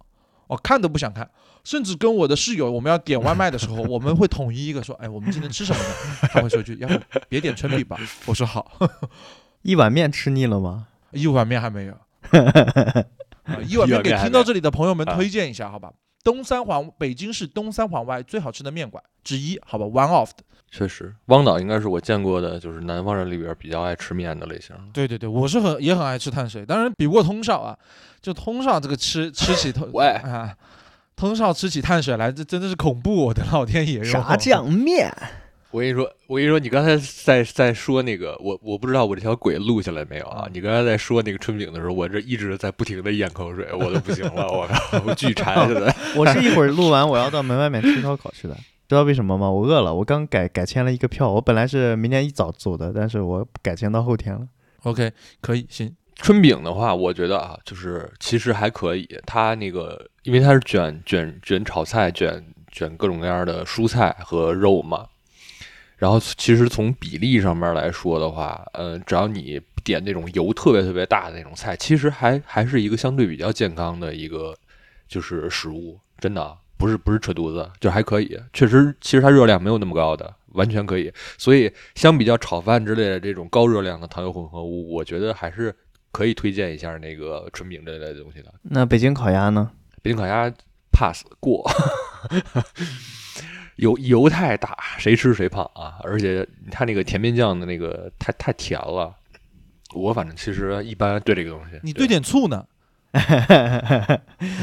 [0.48, 1.30] 哦，看都不想看，
[1.64, 5.90] 甚至跟我的室友我们要点外卖的时候， 我们会统一一个说，哎，我们今天吃什么呢？
[6.32, 8.00] 他会说一句，要不别点春 饼吧？
[8.26, 8.80] 我说好，
[9.62, 10.88] 一碗面吃腻了吗？
[11.12, 11.94] 一碗面还没有，
[13.44, 15.92] 啊一碗面给听到这里的朋友们啊推荐一下，好吧？
[16.28, 20.44] 东三环，北京市东三环外最好吃的面馆之一，好吧，one of 的。
[20.70, 24.76] 确实，汪导应该是我见过的，就是南方人里边比较爱吃面的类型。
[24.92, 27.80] 对对对，我是很也很爱吃碳水，当然比不过通少啊。
[28.22, 30.54] 就通少这个吃 吃起通喂啊，
[31.16, 33.28] 通少吃起碳水来，这真的是恐怖！
[33.28, 34.12] 我的老天爷哟！
[34.12, 35.10] 炸酱面，
[35.78, 40.50] 我跟你说，我跟你说，你刚才在在说那个，我我不知道我这条鬼录下来没有啊？
[40.52, 45.96] 你刚才在说那个春饼的时候，我这一直在不停的咽口水，我都不行了，我靠，我巨馋现在。
[46.18, 48.58] 我是一会儿录完我要到门外面吃烧烤去的。
[48.90, 49.52] 知道为什么吗？
[49.52, 54.48] 我饿了，我刚改改签了一个票，我本来是明天一早走的，但是我改签到后天了。
[54.82, 55.12] OK，
[55.42, 55.96] 可以行。
[56.16, 59.08] 春饼的话，我觉得啊，就是其实还可以。
[59.28, 65.06] 它那个，因为它是卷卷卷炒菜，卷卷各种各样的蔬菜和肉嘛。
[65.98, 74.56] 然后其实从比例上面来说的话，嗯，只要你点那种油特别特别大的那种菜，其实还还是一个相对比较健康的一个
[75.08, 78.40] 就是食物，真的啊不是不是扯犊子，就还可以。
[78.54, 81.12] 确实，其实它热量没有那么高的，完全可以。
[81.38, 85.76] 所以相比较炒饭之类的这种高热量的糖油混合物，我觉得还是
[86.12, 88.54] 可以推荐一下那个春饼这类的东西的。
[88.62, 89.72] 那北京烤鸭呢？
[90.04, 90.54] 北京烤鸭
[90.92, 91.68] pass 过，
[93.78, 95.98] 油油太大，谁吃谁胖啊！
[96.04, 99.16] 而且它那个甜面酱的那个太太甜了。
[99.94, 102.66] 我反正其实一般对这个东西，你兑点醋呢？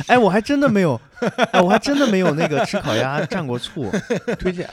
[0.07, 1.01] 哎，我还真的没有，
[1.51, 3.91] 哎，我还真的没有那个吃烤鸭蘸过醋。
[4.39, 4.69] 推荐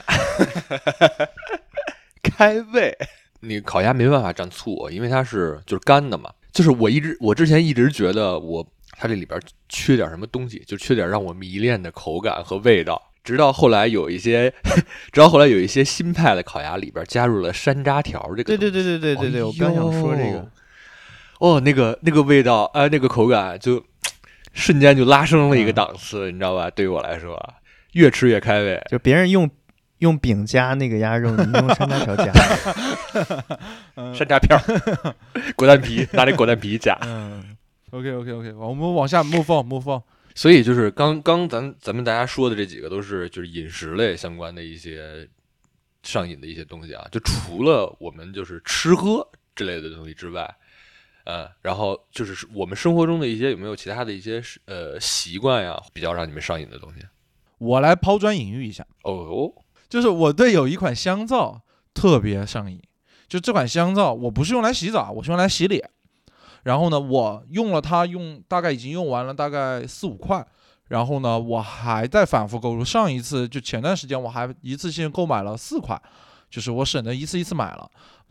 [2.22, 2.96] 开胃。
[3.40, 6.30] 你烤鸭没办法蘸醋，因为它是就是干的嘛。
[6.52, 13.02] 就是我一直我之前一直觉得我它这里边缺点什么东西，就缺点让我迷恋的口感和味道。
[13.24, 14.52] 直到后来有一些，
[15.12, 18.44] 直到后来有一些新派的烤鸭里边加入了山楂条这个。
[18.44, 20.48] 对对对对对对对，我刚想说这个。。
[21.38, 23.84] 哦，那个那个味道，哎、那个口感就
[24.52, 26.70] 瞬间就拉升了一个嗯档次，你知道吧？
[26.70, 27.54] 对于我来说，啊
[27.94, 28.80] 越吃越开胃。
[28.88, 29.50] 就别人用
[29.98, 32.32] 用饼夹那个鸭肉，你用山楂条夹。
[34.14, 35.14] 山楂片儿、
[35.56, 36.96] 果丹皮，拿那果丹皮夹。
[37.02, 37.56] 嗯
[37.90, 40.02] ，OK OK OK，我们往下 move on move on。
[40.34, 45.28] 所以就是刚刚咱咱们大家说的这几个都是就是饮食类相关的一些
[46.02, 50.52] 上瘾的一些东西啊，就除了我们就是吃喝之类的东西之外，
[51.24, 57.04] 呃，然后就是我们生活中的一些有没有其他的一些呃习惯呀，比较让你们上瘾的东西？
[57.58, 59.52] 我来抛砖引玉一下，哦，
[59.88, 61.62] 就是我对有一款香皂
[61.94, 62.82] 特别上瘾，
[63.28, 65.90] 就这款香皂我不是用来洗澡，我是用来洗脸。
[66.62, 70.44] 然后呢，我用了它用大概已经用完了大概四五块，
[70.88, 72.84] 然后呢，我还在反复购入。
[72.84, 76.00] 上一次就前段时间我还一次性购买了四块，
[76.50, 77.90] 就是我省得一次一次买了。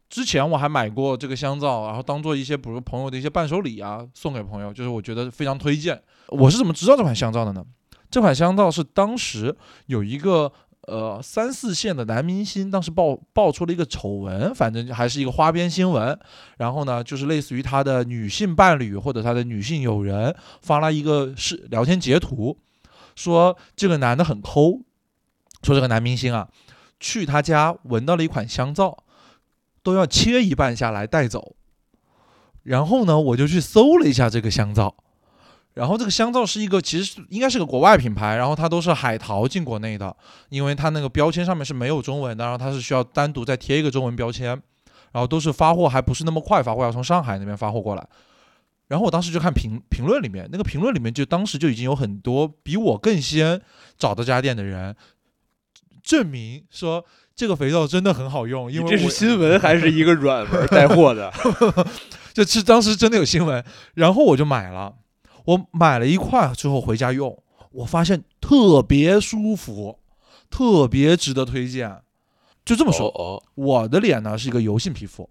[0.10, 6.02] 之前我还买过这个香皂，然后当做一些比如朋友的一些伴手礼啊，送给朋友，就是我觉得非常推荐。
[6.28, 7.66] 我是怎么知道这款香皂的呢？
[8.10, 10.52] 这款香皂是当时有一个
[10.88, 16.18] 呃三四线的男明星，当时爆爆出了一个丑闻，反正还是一个花边新闻。
[16.58, 22.58] 然后呢，就是类似于他的女性伴侣或者他的女性友人发了一个是聊天截图，
[23.16, 24.82] 说这个男的很抠，
[25.62, 26.50] 说这个男明星啊
[27.00, 29.04] 去他家闻到了一款香皂，
[29.84, 31.56] 都要切一半下来带走。
[32.64, 34.96] 然后呢，我就去搜了一下这个香皂，
[35.74, 40.16] 然后这个香皂是一个其实应该是个国外品牌，然后它都是海淘进国内的，
[40.50, 44.50] 因为它那个标签上面是没有中文的，然后它是需要单独再贴一个中文标签，
[45.12, 48.08] 然后都是发货还不是那么快发货，要从上海那边发货过来。
[48.88, 53.62] 然后我当时就看评评论里面，那个评论里面就当时就已经有很多比我更先
[53.98, 54.94] 找到家店的人
[56.04, 61.32] 证明说这个肥皂真的很好用，因为这是新闻还是一个软文带货的？
[62.34, 64.94] 就是当时真的有新闻，然后我就买了，
[65.46, 70.00] 我买了一块之后回家用，我发现特别舒服，
[70.50, 72.02] 特别值得推荐。
[72.64, 75.30] 就这么说，哦，我的脸呢是一个油性皮肤，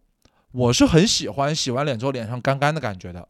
[0.53, 3.29] 我是很喜欢洗完脸之后脸上干干的感觉的。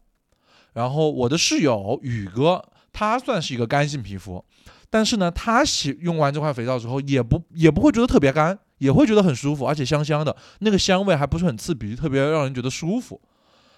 [0.73, 4.43] 然后我的室友宇哥，他算是一个干性皮肤，
[4.89, 13.21] 但是呢，他洗用完这块肥皂之后，也不也不会觉得特别干，也会觉得很舒服，而且香香的，那个香味还不是很刺鼻，特别让人觉得舒服。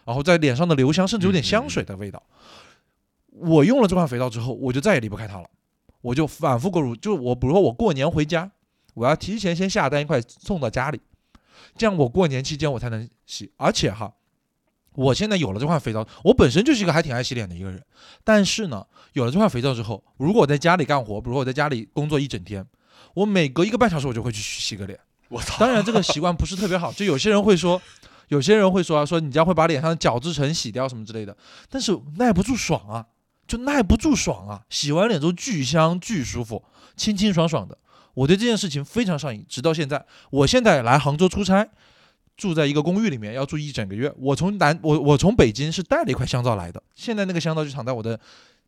[0.06, 2.22] 然后在脸上的留香，甚至有点香水的味道。
[3.36, 5.50] 我用了这款肥皂之后，我就再也离不开它了，
[6.02, 6.96] 我就反复购入。
[6.96, 8.52] 就我比如说我过年回家，
[8.93, 11.02] 我要提前先下单一块送到家里，
[11.76, 13.52] 这样我过年期间我才能洗。
[13.58, 14.13] 而且哈，
[14.93, 17.84] 我现在有了这款肥皂，我本身就是一个还挺爱洗脸的一个人，
[18.24, 22.65] 但是呢，有了这款肥皂之后，如果我在家里干活，比如说我在家里工作一整天，
[23.15, 25.00] 我每隔一个半小时我就会去洗个脸。
[25.30, 25.58] 我操！
[25.60, 27.82] 当然这个习惯不是特别好，就有些人会说。
[28.30, 31.36] 有些人会说啊，说你这样会把脸上的角质层洗掉什么之类的，
[31.69, 33.06] 但是耐不住爽啊，
[33.48, 34.62] 就耐不住爽啊！
[34.70, 36.64] 洗完脸之后巨香巨舒服，
[36.96, 37.78] 清清爽爽的。
[38.14, 40.06] 我对这件事情非常上瘾，直到现在。
[40.30, 41.68] 我现在来杭州出差，
[42.38, 44.14] 住在一个公寓里面，要住一整个月。
[44.18, 48.20] 我从南我我从北京是带了一块香皂来的，现在那个香皂就躺在我的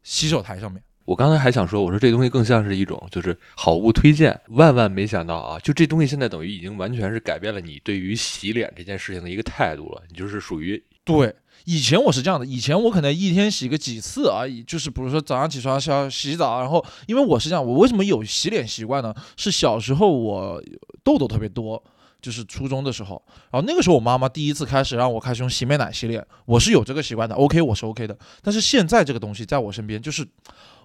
[0.04, 0.82] 洗手台上面。
[1.06, 11.32] 我刚才还想说，我说这东西更像是一种就是好物推荐，万万没想到啊，就这东西现在等于已经完全是改变了你对于洗脸这件事情的一个态度了，你就是属于对，
[11.66, 19.14] 以前我是这样的，以前我可能一天洗个几次而已，就是比如说早上起床是要洗澡，然后因为我是这样，我为什么有洗脸习惯呢？
[19.36, 20.64] 是小时候我
[21.04, 21.84] 痘痘特别多。
[22.22, 28.18] 就是初中的时候，然后那个时候我妈妈第一次开始让我开始用洗面奶洗脸，我是有这个习惯的，OK，我是 OK 的。
[28.42, 30.28] 但是现在这个东西在我身边，就是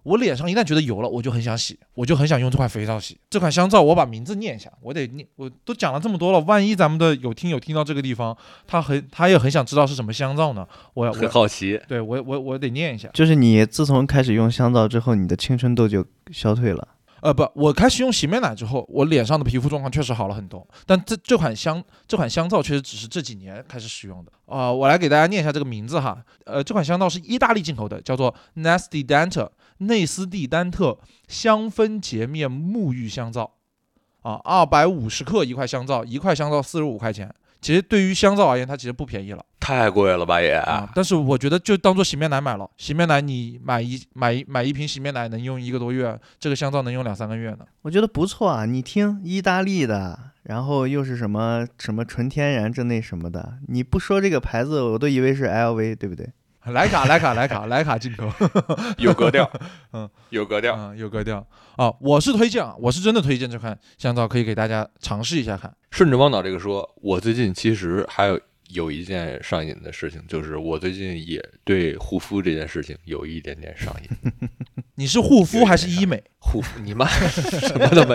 [0.03, 3.19] 我脸上一旦觉得油了，我就很想洗，我就很想用这款肥皂洗。
[3.29, 8.37] 这款香皂我把名字念一下，我得念，我都讲了这么多了，万一咱们的有听友听到这个地方，
[8.67, 10.67] 他很他也很想知道是什么香皂呢？
[10.95, 11.81] 我要很我好奇。
[11.87, 13.09] 对我我我得念一下。
[13.13, 16.89] 就是你自从开始用香皂之后，你的青春痘就消退了。
[17.23, 20.67] 呃，不，我开始用洗面奶之后，我脸上的皮肤状况确实好了很多。
[20.87, 26.17] 但这这款香这款香皂确实只是这几年开始使用的啊、我来给大家念一下这个名字哈。
[26.47, 29.47] 呃，这款香皂是意大利进口的，叫做 Nasty Dante
[29.81, 33.53] 内斯蒂丹特香氛洁面沐浴香皂
[34.23, 37.35] 啊，二百五十克一块香皂，一块香皂四十五块钱。
[37.61, 39.45] 其实对于香皂而言，它其实不便宜了。
[39.61, 40.53] 太贵了吧也！
[40.53, 42.69] 啊，但是我觉得就当做洗面奶买了。
[42.79, 47.59] 洗面奶你买一买一买一瓶洗面奶能用一个多月，这个香皂能用两三个月呢。
[47.83, 56.27] 我觉得不错啊，你听意大利的，然后又是什么什么纯天然这那什么的，你不说这个牌子，我都以为是 LV，对不对？
[56.67, 58.31] 徕卡，徕卡，徕卡，徕卡进口，
[58.99, 59.51] 有格调，
[59.93, 60.77] 嗯，有格调。
[60.77, 61.47] 嗯，有格调
[61.77, 61.93] 啊！
[62.01, 65.75] 我是推荐啊，我是真的推荐这款香皂，可以给大家尝试一下看。
[65.91, 68.39] 顺着汪导这个说，我最近其实还有
[68.69, 74.11] 有一件上瘾的事情，就是我最近也对护肤这件事情有一点点上瘾。
[74.97, 76.23] 你是护肤还是医美？
[76.41, 78.15] 护肤，你妈什么他妈？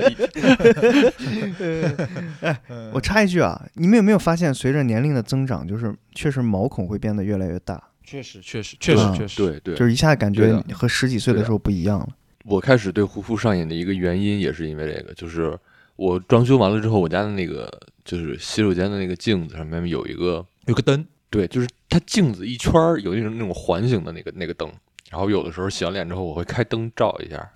[2.93, 9.37] 我插一句啊，你们有没有发现，随着年龄的增长，就是确实毛孔会变得越来越大，确实，确实，确实，嗯确实。
[9.37, 12.07] 对对，就是一下感觉和十几岁的时候不一样了。
[12.45, 15.57] 我开始对护肤上瘾的一个原因，也是因为这个，就是
[15.95, 17.67] 我装修完了之后，我家的那个
[18.03, 24.71] 就是洗手间的那个镜子上面有一个，有个灯，对，就是它镜子一圈儿有那种那种环形的那个那个灯，
[25.09, 27.51] 然后有的时候洗完脸之后，我会开灯照一下，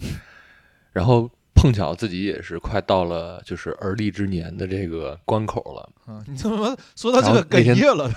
[0.91, 1.29] 然后
[1.59, 8.09] 碰巧自己也是快到了就是而立之年的这个关口了，啊，你怎么说到这个哽咽了？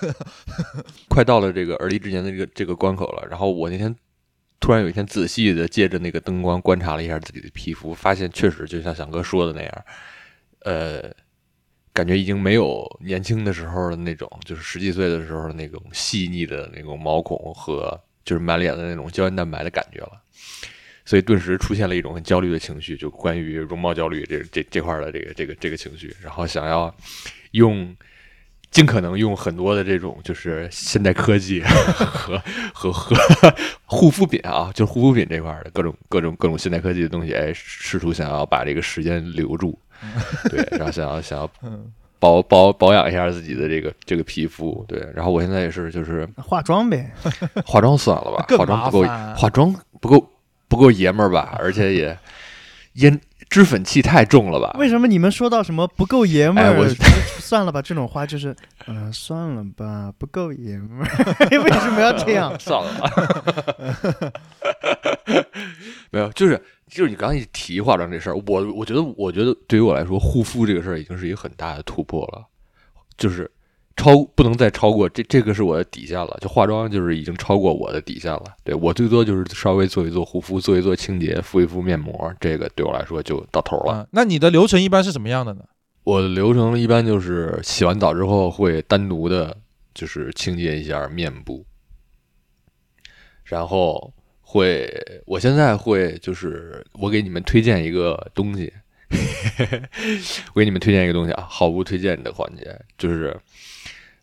[1.11, 3.26] 快到了这个而立之年的这个这个关口了。
[3.28, 3.93] 然后我那天
[4.61, 9.84] 突然有一天仔细的借着那个灯光观察了一下自己的皮肤，发现确实就像翔哥说的那样，
[10.61, 11.12] 呃，
[11.93, 20.21] 感觉已经没有年轻的时候的那种，就是十几岁的时候的那种细腻的那种毛孔和就是满脸的那种胶原蛋白的感觉了。
[21.05, 26.94] 所以顿时出现了一种很焦虑的情绪，就关于容貌焦虑这这这块儿的这个这个这个情绪，然后想要
[27.53, 27.94] 用
[28.70, 32.42] 尽可能用很多的这种就是现代科技和
[32.72, 39.78] 和和护肤品啊，就是护肤品这块儿的各种各种各种现代科技的东西，哎，试图想要把这个时间留住，
[40.48, 47.12] 对，然后想要想要嗯，保保保养一下自己的这个这个皮肤，对，然后我现在也是就是化妆呗，
[47.66, 50.31] 化妆算了吧， 化妆不够化妆不够
[50.72, 52.18] 不够爷们儿吧， 而且也
[52.94, 53.20] 烟
[53.50, 56.88] 脂粉气太重了吧，为什么你们说到什么不够爷们儿，哎我
[57.38, 58.56] 算了吧，这种话就是，
[58.86, 61.04] 嗯、算了吧，不够爷们儿，
[61.62, 62.58] 为什么要这样？
[62.58, 64.32] 算了吧，
[66.10, 66.58] 没有，就是
[66.88, 72.46] 就是你刚才一提化妆这事儿，我我觉得我觉得对于我来说，护肤这个事儿已经是一个很大的突破了，
[73.18, 73.50] 就是
[73.97, 83.93] 超不能再超过这这个是我的底线了，就化妆就是已经超过我的底线了，对我最多就是稍微做一做护肤，做一做清洁，敷一敷面膜，这个对我来说就到头了。
[83.93, 85.64] 啊，那你的流程一般是什么样的呢？
[86.05, 89.57] 我的流程一般就是洗完澡之后会单独的，
[89.95, 91.64] 就是清洁一下面部，
[93.45, 94.90] 然后会，
[95.26, 98.72] 我现在会就是我给你们推荐一个东西，
[100.55, 103.38] 我给你们推荐一个东西啊，毫无推荐的环节，就是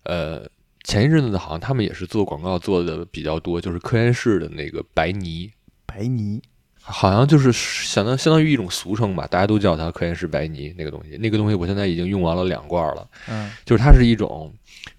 [0.04, 0.48] 呃
[0.84, 5.52] 前一阵子好像他们也是做广告做的比较多，就是科颜氏的那个白泥，
[5.86, 6.42] 白泥，
[6.82, 11.18] 好像就是相当相当于一种俗称吧，大家都叫它科颜氏白泥那个东西。
[11.18, 14.52] 那个东西我现在已经用完了两罐了，嗯，就是它是一种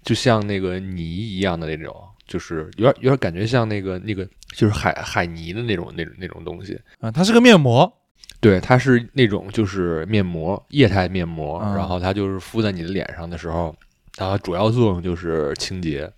[0.03, 1.93] 就像那个泥一样的那种，
[2.27, 6.79] 就是有点有点感觉像那个那个就是海海泥的那种那种那种东西。
[6.99, 7.91] 啊，它是个面膜，
[8.39, 13.75] 对，它是那种就是面膜，液态面膜，嗯然后它就是敷在你的脸上的时候，
[14.21, 16.11] 啊主要作用就是清洁，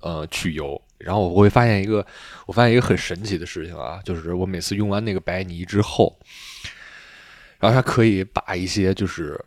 [0.00, 0.80] 呃，去油。
[0.98, 2.06] 然后我会发现一个，
[2.46, 6.16] 我发现一个很神奇的事情啊，就是我每次用完那个白泥之后，
[7.58, 9.44] 然后它可以把一些就是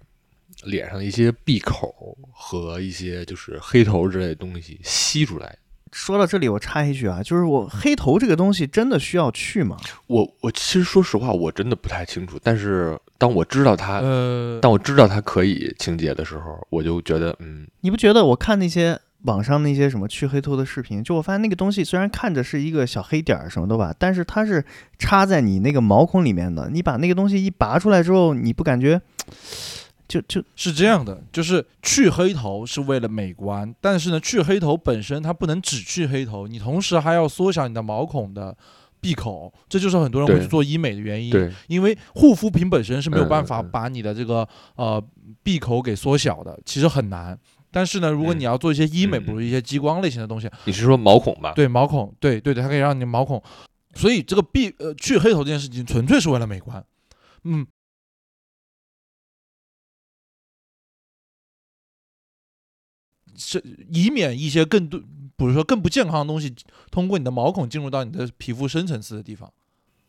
[0.66, 5.58] 脸上的一些闭口和一些就是黑头之类的东西吸出来。
[5.96, 9.78] 说到这里，我插一句啊，就是我黑头这个东西真的需要去吗？
[10.08, 12.38] 我我其实说实话，我真的不太清楚。
[12.44, 24.66] 但是当我知道它，呃，当我知道它可以清洁的时候，我就觉得，嗯，你不觉得我看那些网上那些什么去黑头的视频，就我发现那个东西虽然看着是一个小黑点儿什么的吧，但是它是
[25.00, 26.70] 插在你那个毛孔里面的。
[26.70, 29.02] 你把那个东西一拔出来之后，你不感觉
[30.08, 38.56] 就就是这样的，就是去黑头是为了美观，但是呢，去黑头本身它不能只去黑头，你同时还要缩小你的毛孔的
[39.02, 41.32] 闭口，这就是很多人会去做医美的原因。
[41.32, 45.04] 对，因为护肤品本身是没有办法把你的这个呃
[45.42, 47.38] 闭口给缩小的，其实很难。
[47.72, 51.54] 但是呢，如果嗯你要做一些医美，比如一些激光类型的东西，你是说毛孔吧？
[51.56, 53.42] 对毛孔，对对对，它可以让你的毛孔，
[53.96, 56.86] 所以这个闭呃去黑头这件事情纯粹是为了美观，
[57.44, 57.66] 嗯。
[63.38, 65.00] 是以免一些更多，
[65.36, 66.54] 比如说更不健康的东西
[66.92, 69.52] 通过你的毛孔进入到你的皮肤深层次的地方，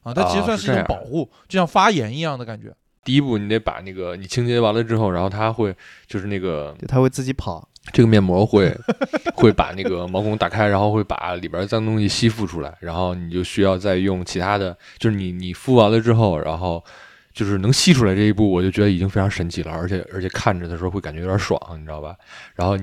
[0.02, 2.74] 啊，它其实算是一种保护，就像发炎一样的感觉。
[3.04, 5.74] 第一步你得把那个你清洁完了之后，然后它会
[6.06, 7.68] 就是那个它会自己跑。
[7.92, 8.76] 这个面膜会
[9.36, 16.84] 会把那个毛孔打开，然后会把里边脏东西吸附出来，然后你就需要再用其他的，就是你你敷完了之后，然后
[17.32, 22.16] 就是能吸出来这一步，我就觉得已经非常神奇了，而且而且看着的时候会感觉有点爽，你知道吧？
[22.56, 22.76] 然后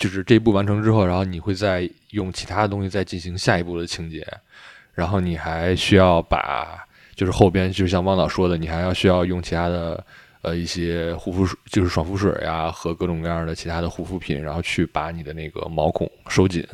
[0.00, 4.26] 就是这一步完成之后，然后你会再用其他的东西再进行下一步的清洁，
[4.94, 6.82] 然后你还需要把
[7.14, 10.02] 就是后边就像汪导说的，你还要需要用其他的
[10.40, 16.66] 呃一些护肤水，就是爽肤水呀和各种各样的其他的护肤品，然后去把你的那个毛孔收紧。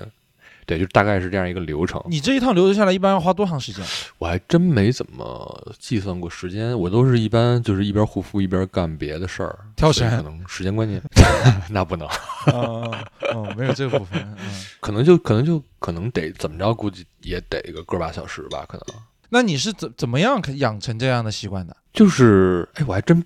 [0.66, 2.02] 对，就大概是这样一个流程。
[2.06, 3.84] 你这一趟流程下来，一般要花多长时间？
[4.18, 11.00] 我还真没怎么计算过时间，我都是一般就是一边护肤一边干别的事儿，跳绳所以可能时间观念
[11.70, 12.06] 那不能，
[12.46, 12.92] 哦
[13.32, 14.20] 哦，没有这个部分。
[14.38, 18.84] 嗯，可能就可能就可能得怎么着，估计也得个个把小时吧，可能
[19.28, 21.76] 那你是怎怎么样养成这样的习惯的？
[21.92, 23.24] 就是哎，我还真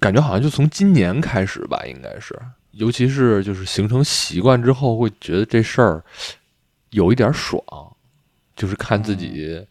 [0.00, 2.36] 感觉好像就从今年开始吧，应该是，
[2.72, 6.02] 尤其是就是形成习惯之后，会觉得这事儿
[6.92, 7.60] 有一点爽，
[8.56, 9.66] 就是看自己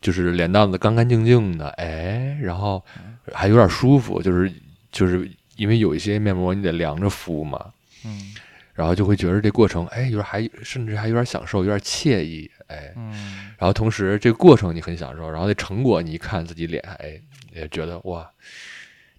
[0.00, 2.84] 就是脸蛋子干干净净的，哎，然后
[3.32, 4.52] 还有点舒服，就是
[4.92, 7.72] 就是因为有一些面膜你得凉着敷嘛，
[8.04, 8.34] 嗯。
[8.74, 13.12] 然后就会觉得这过程，哎，有点还甚至还有点享受，有点惬意，哎，嗯。
[13.56, 17.20] 然后同时这个过程你很享受，然后那成果你一看自己脸，哎，
[17.54, 18.28] 也觉得哇，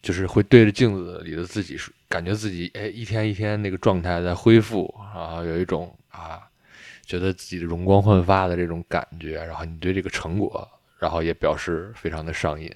[0.02, 6.42] 就是会对着镜子里的自己是，感觉自己哎一天一天那个状态在恢复，然后有一种啊，
[7.06, 10.68] 觉得自己的容光焕发的这种感觉，然后你对这个成果，
[11.00, 12.72] 然后也表示非常的上瘾，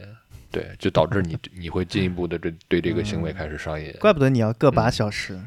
[0.52, 5.40] 对，就导致你 你会进一步的对对这个行为开始上瘾，怪不得你要个把嗯小时，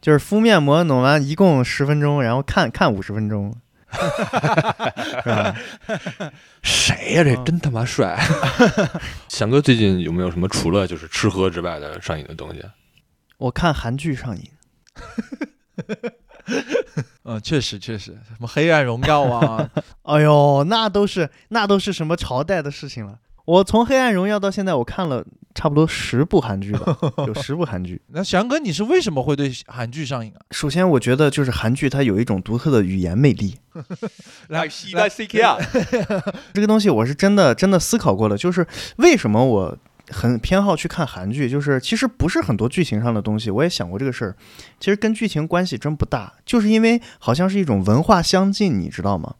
[0.00, 3.54] 就是敷面膜弄完一共十分钟，然后看看五十分钟，
[3.92, 5.54] 是吧？
[6.62, 7.44] 谁呀、这嗯。
[7.44, 8.18] 真他妈帅！
[9.28, 12.64] 翔哥最近有没有什么除了就是吃喝之外的上瘾的东西？
[13.36, 14.50] 我看韩剧上瘾，
[17.24, 19.70] 嗯，确实确实，什么黑暗荣耀啊，
[20.02, 23.18] 哎呦，那都是那都是什么朝代的事情了。
[23.44, 28.00] 我从《黑暗荣耀》到现在，我看了差不多十部韩剧吧，有十部韩剧。
[28.14, 30.38] 那翔哥，你是为什么会对韩剧上瘾啊？
[30.52, 33.56] 首先，我觉得就是韩剧它有一种独特的语言魅力，
[34.48, 35.58] 来西来 CK 啊！
[36.54, 38.64] 这个东西我是真的真的思考过了，就是
[38.98, 39.76] 为什么我
[40.12, 44.36] 很偏好去看韩剧，就是其实不是很多剧情上的东西，我也想过这个事儿，
[44.78, 49.34] 其实跟剧情关系真不大，就是因为好像是一种文化相近，你知道吗？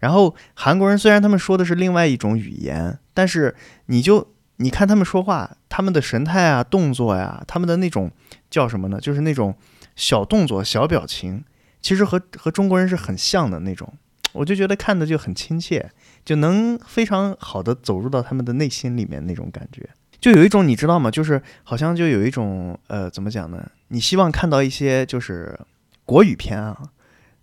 [0.00, 3.54] 然后韩国人虽然他们说的是另外一种语言，但是
[3.86, 8.10] 你就你看他们说话，他们的神态啊、动作呀、他们的那种
[8.50, 8.98] 叫什么呢？
[9.00, 9.54] 就是那种
[9.94, 11.44] 小动作、小表情，
[11.80, 13.92] 其实和和中国人是很像的那种，
[14.32, 15.90] 我就觉得看的就很亲切。
[16.26, 19.88] 就能非常好的走入到他们的内心里面那种感觉，
[20.20, 21.10] 就有一种你知道吗？
[21.10, 23.70] 就是好像就有一种呃，怎么讲呢？
[23.88, 25.58] 你希望看到一些就是
[26.04, 26.76] 国语片啊，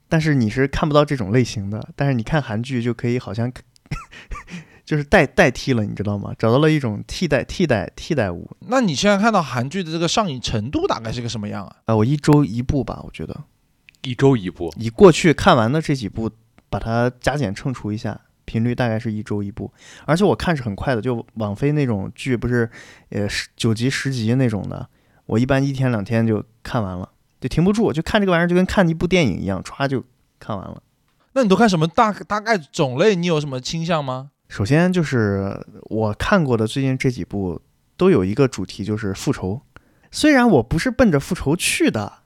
[0.09, 3.51] 但是你是看不到这种类型的，但是你看韩剧就可以好像
[4.85, 6.33] 就是代代替了，你知道吗？
[6.37, 8.49] 找到了一种替代替代替代物。
[8.67, 11.75] 那你现在看到韩剧的这个上瘾程度大概是个什么样啊？
[11.85, 13.43] 啊，我一周一部吧，我觉得
[14.01, 16.29] 一周一部，以过去看完的这几部，
[16.69, 19.71] 把它加减乘除一下，频率大概是一周一部，
[20.05, 22.69] 而且我看是很快的，就网飞那种剧不是，
[23.09, 24.87] 呃十九集十集那种的，
[25.25, 30.03] 我一般一天两天就看完了，就停不住，就看这个玩意儿就跟看一部电影一样，歘就
[30.39, 30.81] 看完了。
[31.33, 33.15] 那你都看什么大大概种类？
[33.15, 34.29] 你有什么倾向吗？
[34.49, 37.59] 首先就是我看过的最近这几部
[37.97, 39.61] 都有一个主题，就是复仇。
[40.11, 42.19] 虽然我不是奔着复仇去的，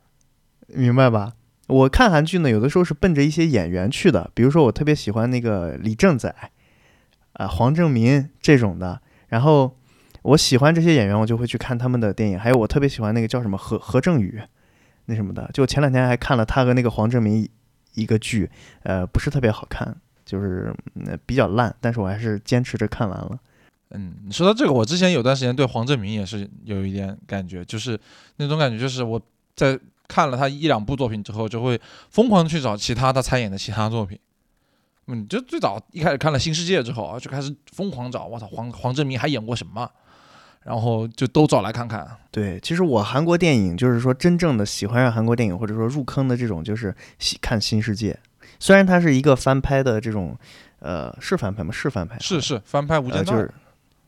[0.68, 1.34] 明白吧？
[1.68, 6.52] 我看韩剧呢，有的时候是奔着一些演员去的，比如说我特别喜欢那个李正宰，
[7.34, 9.02] 啊、黄正民这种的。
[9.28, 9.78] 然后
[10.22, 12.40] 我喜欢这些演员，我就会去看他们的电影。
[12.40, 14.42] 还有我特别喜欢那个叫什么何何正宇，
[15.06, 15.50] 那什么的。
[15.54, 17.48] 就前两天还看了他和那个黄正民
[17.96, 18.50] 一个剧，
[18.84, 19.96] 呃，不是特别好看，
[20.26, 20.74] 就是、
[21.26, 23.38] 比较烂，但是我还是坚持着看完了。
[23.92, 28.00] 嗯，你说到这个，我之前有段时间对黄正明也是有一点感觉，就是
[28.38, 29.22] 那种感觉，就是我
[29.56, 31.80] 在看了他一两部作品之后，就会
[32.10, 34.20] 疯狂去找其他他参演的其他作品。
[35.08, 39.90] 嗯，就最早一开始看了《新世界》之后啊，就开始疯狂找，我操，黄黄正明还演过什么？
[40.64, 42.06] 然后就都找来看看。
[42.30, 48.12] 对，其实我韩国电影就是说真正的喜欢上韩国电影或者说入坑的这种，就是喜看《新世界》，
[48.60, 50.38] 虽然它是一个翻拍的这种，
[50.80, 51.72] 呃，是翻拍吗？
[51.72, 53.54] 是翻拍，是是翻拍《无呃，间道》就是，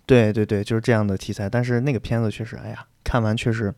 [0.06, 1.50] 对对对，就是这样的题材。
[1.50, 3.74] 但是那个片子确实，哎呀，看完确实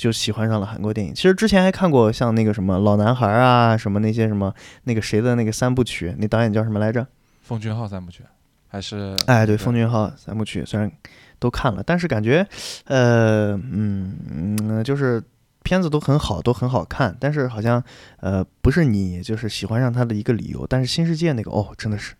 [0.00, 1.14] 就喜欢上了韩国电影。
[1.14, 7.06] 其实之前还看过像那个什么《老男孩》啊，什么那些什么那个谁的那个三部曲，那导演叫什么来着？
[7.42, 8.24] 奉俊昊三部曲，
[8.66, 10.90] 还是哎，对，奉俊昊三部曲虽然
[11.38, 12.46] 都看了，但是感觉，
[12.86, 15.22] 呃，嗯嗯，就是
[15.62, 17.84] 片子都很好，都很好看，但是好像
[18.20, 20.66] 呃不是你就是喜欢上他的一个理由。
[20.66, 22.14] 但是新世界那个哦，真的是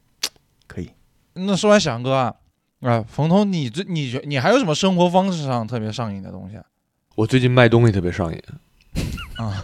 [0.66, 0.90] 可以。
[1.32, 2.34] 那说完翔哥啊，
[2.82, 6.64] 啊，冯彤，你这你觉你还有什么生活方式上特别上瘾的东西啊？
[7.20, 8.42] 我最近卖东西特别上瘾，
[9.36, 9.62] 啊，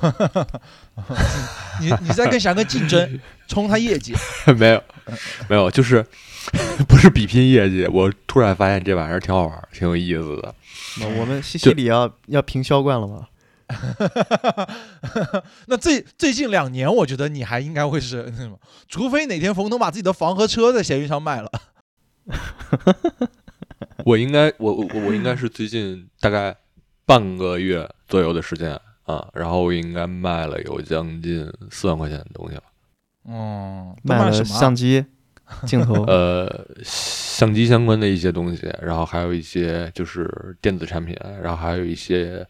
[1.81, 4.15] 你你在跟翔哥竞争，冲他业绩，
[4.59, 4.85] 没有，
[5.49, 6.05] 没有，就是
[6.87, 10.55] 不是比拼业绩，我突然发现这玩意儿挺好玩儿，挺有意思的。
[11.01, 13.27] 那我们西西里要要评销冠了吗？
[15.67, 21.51] 那最最近两年，我觉得你还应该会是那什么，除非哪天冯腾把自己的房和车在闲鱼上卖了。
[24.05, 26.55] 我应该，我我我应该是最近大概
[27.07, 32.63] 半个月左右的时间啊，然后我应该卖了有将近四万块钱的东西了。
[33.23, 34.59] 哦，都卖了什么啊？
[34.59, 35.05] 相机、
[35.65, 42.45] 镜头，呃，相机相关的一些东西，然后还有一些就是电子产品，然后还有一些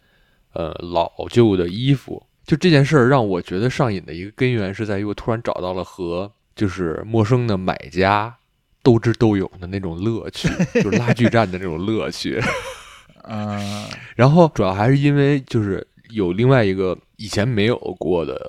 [0.54, 2.26] 呃老旧的衣服。
[2.46, 8.36] 就这件事儿让我觉得上瘾的一个根源是在于我突然找到了和就是陌生的买家
[8.82, 10.48] 斗智斗勇的那种乐趣，
[10.80, 12.40] 就是拉锯战的那种乐趣。
[13.28, 18.40] 嗯，然后主要还是因为就是有另外一个以前没有过的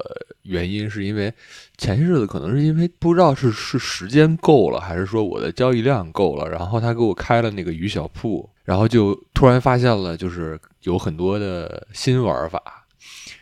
[0.43, 1.33] 原因，是因为
[1.77, 12.61] 前些日子可能是因为不知道是是时间够了，还是说我的交易量够了，然后他给我开了那个鱼小铺，然后就突然发现了就是有很多的新玩法。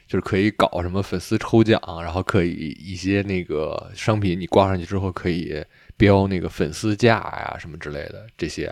[0.07, 5.51] 就是可以搞什么粉丝抽奖，然后可以一些那个商品你挂上去之后可以
[5.97, 8.65] 标那个粉丝价呀什么之类的这些，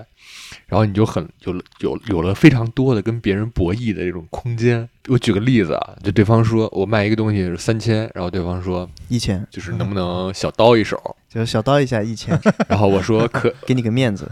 [0.67, 4.87] 然后你就很有了有有了非常多的跟别人博弈的这种空间。
[5.09, 10.97] 我举个例子啊，就对方说我卖一个东西是三千，然后对方说一千，就是能不能小刀一手，
[11.27, 14.29] 就是小刀一下一千， 然后我说可 给你个面子。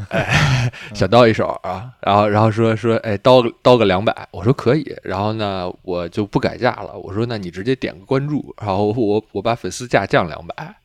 [0.94, 10.76] 小刀一手啊，然后然后说说哎刀刀个两百，我说可以，然后呢我就不改价了，我说那你直接点个关注，然后我我把粉丝价降两百。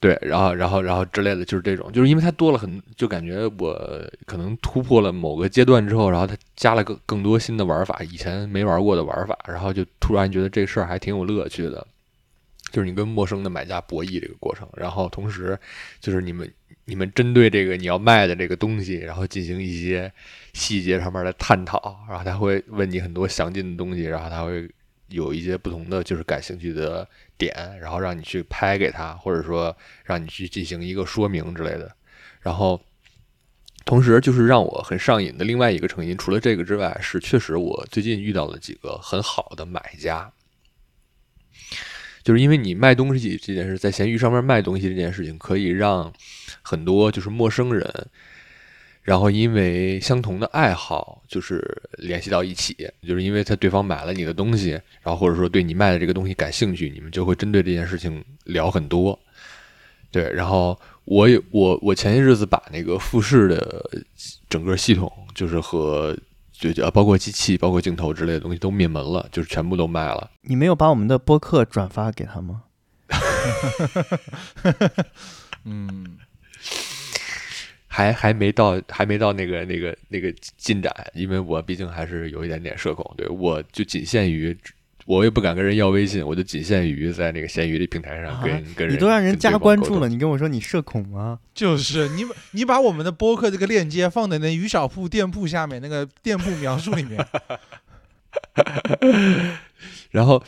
[0.00, 3.78] 对，然后，然后，然后之类的，就是这种，就是因为它多了很，就感觉我
[4.24, 11.86] 可能突破了某个阶段之后，然后它加了更更多新的玩法，以前没玩过的玩法，然后就突然觉得这事儿还挺有乐趣的，
[12.72, 15.58] 就是你跟陌生的买家博弈这个过程，然后同时
[16.00, 16.50] 就是你们
[16.86, 20.10] 你们针对这个你要卖的这个东西，然后进行一些
[20.54, 24.66] 细节上面的探讨，然后他会问你很多详尽的东西，然后他会
[25.10, 27.06] 有一些不同的就是感兴趣的
[27.36, 31.94] 点，然后让你去拍给他，或者说让你去进行一个说明之类的。
[32.40, 32.80] 然后，
[33.84, 40.32] 同时就是让我很上瘾的另外一个成因，除了这个之外，是确实我最近遇到了几个很好的买家。
[42.22, 46.12] 就是因为你卖东西这件事，在闲鱼上面卖东西这件事情，可以让
[46.62, 48.06] 很多就是陌生人，
[49.02, 51.64] 然后因为相同的爱好，就是
[51.98, 54.70] 联系到一起，就是因为他对方买了你的东西，
[55.00, 59.18] 然后或者说对你卖的这个东西感兴趣，你们就会针对这件事情聊很多。
[60.12, 63.90] 对，然后我有我我前些日子把那个富士的
[64.48, 66.16] 整个系统，就是和
[66.52, 70.30] 就呃包括机器、包括镜头之类的东西都灭门了，就是全部都卖了。
[70.42, 72.64] 你没有把我们的播客转发给他吗？
[75.64, 76.18] 嗯，
[78.00, 84.56] 还还没到，还没到那个那个那个进展，因为我毕竟还是有一点点社恐，对我就仅限于，
[85.04, 91.38] 我也不敢跟人要微信，我就仅限于在那个闲鱼的平台上跟、啊跟人，你都让人加关注了，你跟我说你社恐吗？
[91.54, 97.26] 就是你把你把我们的播客这个链接放在那于小铺店铺下面那个店铺描述里面。
[100.10, 100.42] 然后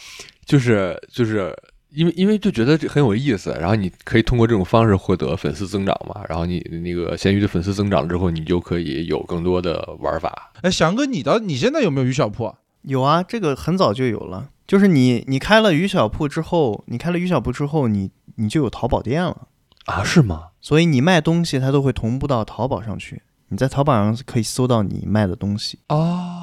[0.47, 1.55] 就是就是
[1.95, 10.53] 因为因为就觉得这很有意思，然后你可以通过这种方式获得粉丝增长嘛，然后你那个闲鱼的粉丝增长之后，你就可以有更多的玩法。
[10.63, 12.55] 哎，翔哥，你到你现在有没有鱼小铺啊？
[12.83, 14.49] 有啊，这个很早就有了。
[14.67, 19.49] 就是你你开了鱼小铺之后，你开了鱼小铺之后，你你就有淘宝店了。
[19.85, 20.49] 啊，是吗？
[20.61, 23.23] 所以你卖东西，它都会同步到淘宝上去。
[23.49, 26.42] 你在淘宝上可以搜到你卖的东西，哦，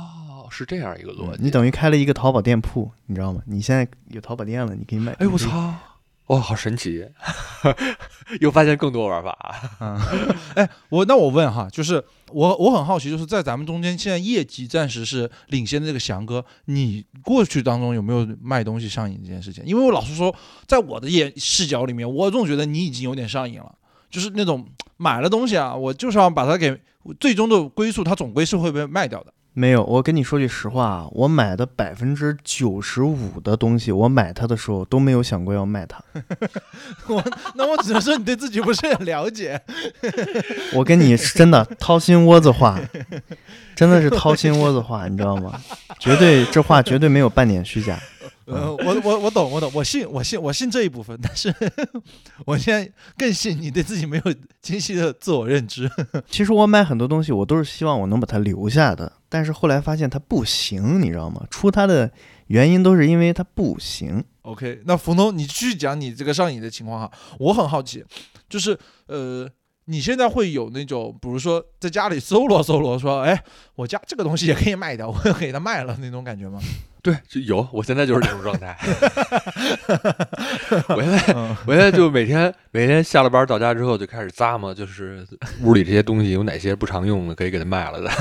[0.50, 1.44] 是这样一个逻辑。
[1.44, 3.42] 你等于开了一个淘宝店铺，你知道吗？
[3.46, 5.12] 你现在有淘宝店了，你可以卖。
[5.14, 5.38] 哎，我！
[5.38, 5.74] 操！
[6.28, 7.04] 哇，好神奇！
[8.40, 9.32] 又发现更多玩法。
[9.80, 10.00] 啊，
[10.54, 19.64] 哎，我那我问哈，就是我我很好奇，就是在咱们中间现在业绩暂时是领先的这个翔哥，你过去当中有没有卖东西上瘾这件事情？
[19.66, 20.36] 因为我老实说，
[20.68, 23.74] 在我的眼视角里面，我总觉得你已经有点上瘾了，
[24.12, 24.64] 就是那种
[24.98, 26.80] 买了东西啊，我就是要把它给
[27.20, 29.34] 最终的归宿，它总归是会被卖掉的。
[29.60, 36.02] 没有，我跟你说句实话啊，我买的百分之九十五的东西，我买它的时候都没有想过要卖它。
[37.08, 37.22] 我
[37.56, 39.62] 那我只能说你对自己不是很了解。
[40.74, 42.80] 我跟你是真的掏心窝子话，
[43.76, 45.60] 真的是掏心窝子话，你知道吗？
[46.00, 48.00] 绝对这话绝对没有半点虚假。
[48.50, 51.54] 呃，我我我懂，我懂，我信，我信，我信这一部分，但是
[52.46, 55.90] 我现在更信你对自己没有清晰的自我认知。
[56.30, 61.46] 其实我买很多东西，我都是希望我能把它留下的，但是后来发现它不行，你知道吗？
[61.52, 62.12] 出它的
[62.48, 64.24] 原因都是因为它不行。
[64.42, 68.04] OK，那福农，你继续讲你这个上瘾的情况哈，我很好奇，
[68.50, 68.76] 就是
[69.06, 69.48] 呃，
[69.86, 73.44] 你现在会有那种，比如说在家里搜罗搜罗，说，哎，
[73.76, 76.60] 我家这个东西也可以卖掉，我给它卖了那种感觉吗？
[77.02, 78.78] 对，就有，我现在就是这种状态。
[80.90, 85.26] 我现在嗯我现在就每天每天下了班到家之后就开始咂摸，就是
[85.64, 88.12] 屋里这些东西有哪些不常用的，可以给它卖了的。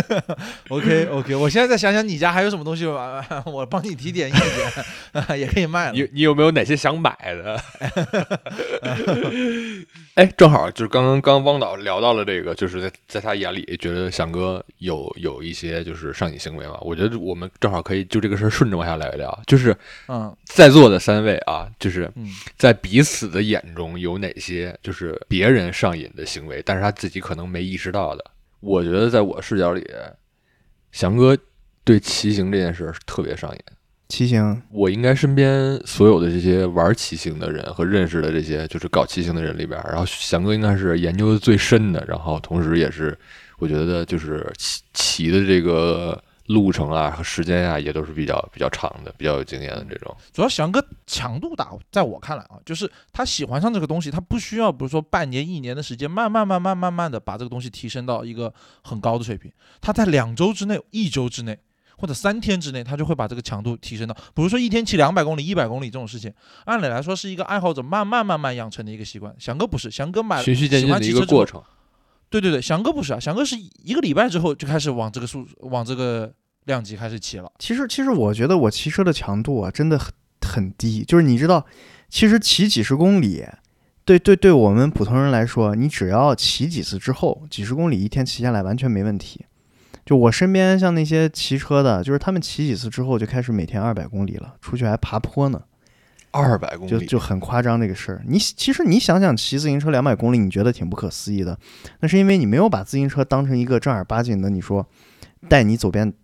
[0.68, 5.92] OK OK，我现在再想想你家还有什么东西，我我帮你提点意见， 也可以卖了。
[5.92, 7.60] 你你有没有哪些想买的？
[10.14, 16.76] 哎，正好就是刚刚刚汪导聊到了这个，就是在在他眼里觉得翔哥有有一些就是上瘾行为嘛。
[16.82, 19.74] 我觉得我们正好可以就这个事儿顺着往下聊一聊，就是
[20.08, 22.26] 嗯在座的三位啊，就是嗯
[22.58, 28.24] 在彼此的眼中有哪些就是别人上瘾的行为，但是他自己可能没意识到的。
[28.60, 29.88] 我觉得在我视角里，
[30.92, 31.34] 翔哥
[31.84, 33.58] 对骑行这件事特别上瘾。
[34.08, 43.16] 骑行，我应该身边所有的这些玩骑行的人和认识的这些就是搞骑行的人里边儿，然后翔哥应该是研究的最深的，然后同时也是
[43.58, 46.20] 我觉得就是骑骑的这个
[46.52, 50.14] 路程啊和时间啊也都是比较比较长的，比较有经验的这种。
[50.32, 59.50] 主要翔哥强度大，在我看来啊，就是他喜欢上这个东西，他不需要比如说半年、一年的时间，慢慢、慢慢、慢慢的把这个东西提升到一个很高的水平。
[59.80, 61.56] 他在两周之内、一周之内
[61.96, 66.32] 或者三天之内，他就会把这个强度提升到，比如说一天骑两百公里、一百公里这种事情，
[66.64, 69.32] 按理来说是一个爱好者慢慢、慢慢养成的一个习惯。
[69.38, 71.62] 翔哥不是，翔哥买循序渐喜进的一个过程。
[72.30, 76.32] 对对对，翔哥不是啊，翔哥是一个礼拜之后就开始往这个速往这个
[76.70, 77.52] 量级开始骑了。
[77.58, 81.66] 其实其实我觉得我骑车的强度啊真的很很低，就是你知道，
[82.08, 83.44] 其实骑几十公里，
[84.04, 89.44] 对对对我们普通人来说，你只要骑几次之后，几十公里一天骑下来完全没问题。
[90.04, 95.62] 就我身边像那些骑车的，就是他们骑几次之后就开始每天二百公里了，出去还爬坡呢，
[96.32, 98.22] 二百公里，就就很夸张这个事儿。
[98.26, 101.56] 你其实你想想，骑自行车两百公里，你觉得挺不可思议的，
[102.00, 104.84] 那是因为你没有把自行车当成一个正儿八经的，你说
[105.48, 106.14] 带你走遍很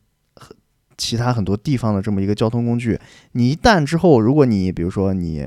[0.97, 2.99] 其他很多地方的这么一个交通工具。
[3.33, 5.47] 你一旦之后，如果你比如说你，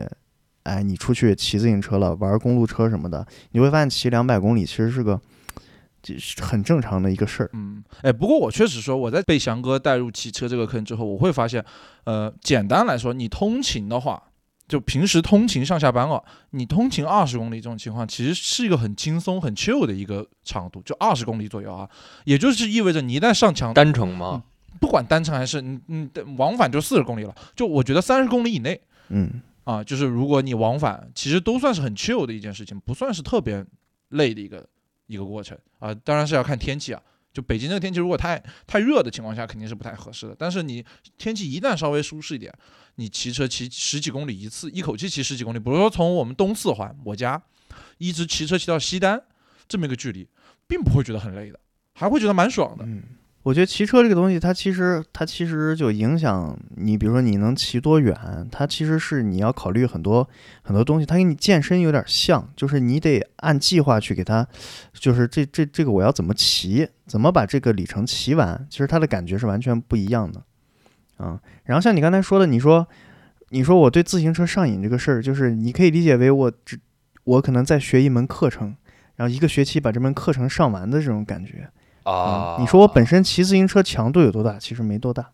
[0.64, 5.20] 哎，你出去骑自行车了，玩公路车什么的，你会发现骑两百公里其实是个。
[6.02, 11.64] 就是很正常的一个事儿，嗯，哎，不过我确实说，我在被翔哥带入骑车这个坑之后，我会发现，
[12.06, 14.24] 呃，简单来说，你通勤的话，
[14.66, 21.90] 就平时通勤上下班哦，你通勤二十公里这种情况，其实是一个很轻松、很 chill 的一个长度，就二十公里左右啊，
[22.24, 24.44] 也就是意味着你一旦上强，单程吗？
[24.80, 33.66] 不管单程还是你你往返就四十公里了，就我觉得三十公里以内嗯，啊，就是如果你往返，其实都算是很 chill 的一件事情，不算是特别
[34.10, 34.68] 累的一个
[35.08, 35.94] 一个过程啊。
[35.94, 37.02] 当然是要看天气啊，
[37.34, 40.36] 就北京这个天气，如果太太热的情况下，肯定是不太合适的。
[40.38, 40.86] 但是你
[41.18, 42.54] 天气一旦稍微舒适一点，
[42.96, 47.42] 你骑车骑十几公里一次，一口气骑十几公里，比如说从我们东四环我家
[47.98, 49.22] 一直骑车骑到西单
[49.68, 50.28] 这么一个距离，
[50.68, 51.60] 并不会觉得很累的，
[51.94, 52.86] 还会觉得蛮爽的。
[52.86, 53.04] 嗯，
[53.44, 58.14] 我觉得骑车这个东西，它其实它其实就影响你，比如说你能骑多远，
[58.52, 60.28] 它其实是你要考虑很多
[60.62, 61.06] 很多东西。
[61.06, 64.46] 它跟你健身有点像，就是你得按计划去给它，
[64.94, 70.44] 就是这这这个我要怎么骑，怎么把这个里程骑完，其实它的感觉是完全不一样的。
[71.16, 72.86] 啊，然后像你刚才说的，你说
[73.50, 76.78] 你说我对自行车上瘾这个事儿，就是你可以理解为我只
[77.24, 78.76] 我可能在学一门课程，
[79.16, 81.70] 然后一个学期把这门课程上完的这种感觉。
[82.04, 84.58] 啊，嗯你说我本身骑自行车强度有多大？
[84.60, 85.30] 其实没多大。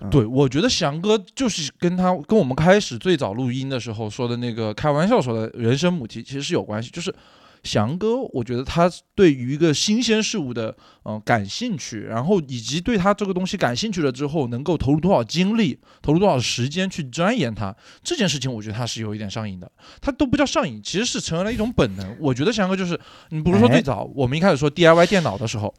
[0.00, 6.90] 嗯对，我觉得翔哥就是跟他跟我们开始最早录音的时候说的那个开玩笑说的人生母题，其实是有关系。
[6.90, 7.14] 就是
[7.62, 10.70] 翔哥，我觉得他对于一个新鲜事物的
[11.04, 19.70] 嗯、呃感兴趣，然后以及对他这个东西感兴趣了之后，能够投入多少精力、投入多少时间去钻研它这件事情，我觉得他是有一点上瘾的。
[20.00, 22.16] 他都不叫上瘾，其实是成为了一种本能。
[22.18, 22.98] 我觉得翔哥就是，
[23.28, 25.72] 你比如说哎最早我们一开始说 DIY 电脑的时候。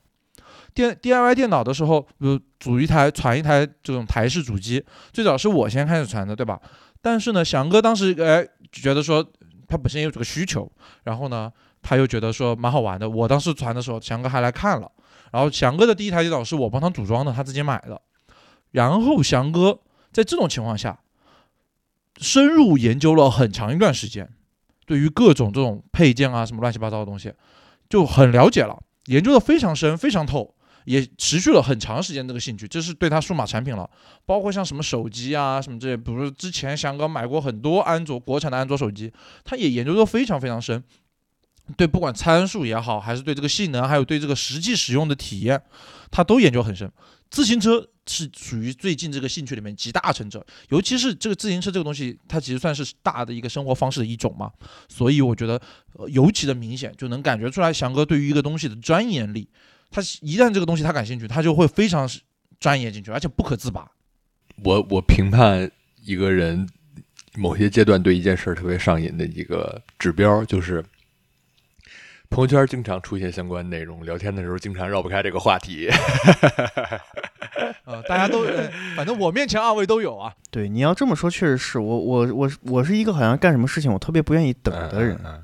[0.74, 6.60] 电 DIY 电脑的时候，比如组一台、传一台这种台式主机，最早是我先开始传的，对吧？
[7.02, 9.24] 但是呢，翔哥当时哎觉得说
[9.68, 10.72] 他本身也有这个需求，
[11.04, 11.52] 然后呢，
[11.82, 13.10] 他又觉得说蛮好玩的。
[13.10, 14.90] 我当时传的时候，翔哥还来看了，
[15.32, 18.02] 然后翔哥的第一台电脑是我帮他组装的，他自己买的。
[18.72, 19.80] 然后翔哥
[20.12, 21.00] 在这种情况下，
[22.18, 24.30] 深入研究了很长一段时间，
[24.86, 27.34] 对于各种这种配件啊什么乱七八糟的东西，
[27.90, 30.56] 就很了解了，研究的非常深、非常透。
[30.86, 33.90] 也持续了很长时间这个兴趣，这是对他数码产品了，
[34.26, 39.12] 包括像什么手机啊什么这些，比如之前翔哥买过很多安卓国产的安卓手机，
[39.44, 40.84] 他也研究的非常非常深。
[41.78, 45.62] 对不管参数也好，还是对这个性能，还有对这个实际使用的体验，
[46.12, 46.92] 他都研究很深。
[47.30, 54.52] 自行车是属于最近这个兴趣里面集大成者，尤其是这个自行车这个东西，它其实算是大的一个生活方式的一种嘛，
[54.90, 55.60] 所以我觉得、
[56.10, 59.50] 尤其的明显，就能感觉出来翔哥对于一个东西的钻研力。
[59.94, 62.10] 他一旦这个东西他感兴趣，他就会非常
[62.60, 63.90] 专业进去，而且不可自拔。
[64.64, 65.70] 我我评判
[66.04, 66.68] 一个人
[67.36, 70.84] 某些阶段对一件事儿特别上瘾的一个指标，就是
[72.30, 75.88] 朋友圈经常出现相关内容，聊天的时候经常绕不开这个话题。
[77.86, 80.34] 呃，大家都，呃反正我面前二位都有啊。
[80.50, 85.44] 对，你要这么说，确实是我我我我是一个好像干什么事情我特别不愿意等的人，嗯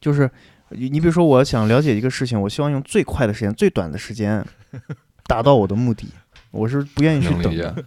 [0.00, 0.30] 就是
[0.76, 4.44] 你你比如说我想了解一个事情，我希望用最快的时间、最短的时间
[5.26, 6.08] 达到我的目的，
[6.50, 7.84] 我是不愿意去等的。。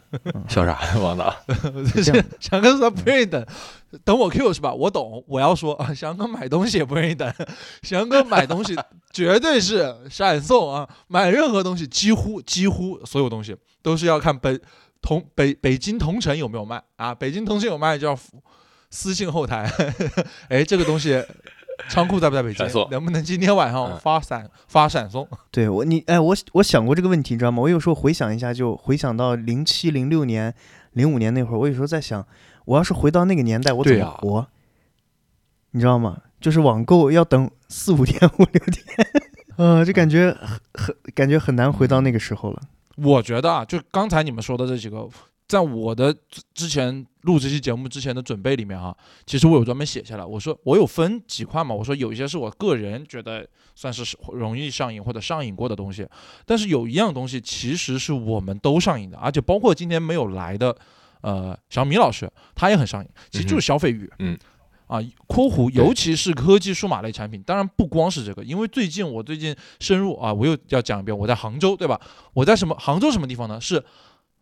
[0.47, 1.35] 笑啥呀，王导？
[2.39, 3.45] 翔哥说他不愿意等，
[4.03, 4.73] 等我 Q 是吧？
[4.73, 7.31] 我懂，我要说啊，翔哥买东西也不愿意等，
[7.83, 8.75] 翔哥买东西
[9.11, 14.59] 绝对是闪送啊，买任何东西几乎几乎所有东西都是要看北
[15.01, 18.17] 同北北京同城有没有卖啊，北京同城有卖就要
[18.89, 19.69] 私信后台，
[20.49, 21.21] 哎，这个东西
[21.89, 22.65] 仓库在不在北京？
[22.89, 25.27] 能不能今天晚上嗯发闪发闪送？
[25.51, 27.61] 对我你哎，我我想过这个问题，你知道吗？
[27.61, 30.53] 我有时候回想一下，就回想到零七、零六年、
[30.93, 32.25] 零五年那会儿，我有时候在想，
[32.65, 34.47] 我要是回到那个年代，我怎么活？
[35.71, 36.21] 你知道吗？
[36.39, 39.07] 就是网购要等四五天、五六天，
[39.57, 42.61] 呃， 就感觉很很感觉很难回到那个时候了。
[42.97, 45.07] 我觉得啊，就刚才你们说的这几个，
[45.47, 56.07] 在我的之之前录这期节目之前的准备里面啊、其实我有专门写下来，我说我有分几块嘛，我说有一些是我个人觉得算是容易上瘾或者上瘾过的东西，
[56.45, 60.75] 但是有一样东西其实是我们都上瘾的，而且包括今天没有来的
[61.21, 64.37] 呃小米老师，他也很上瘾，其实就是消费欲，嗯。
[64.87, 71.99] 啊，括弧，尤其是科技数码类产品，当然不光是这个，因为最近我最近深入啊，我又要讲一遍，我在杭州，对吧？
[72.33, 73.59] 我在什么杭州什么地方呢？
[73.59, 73.83] 是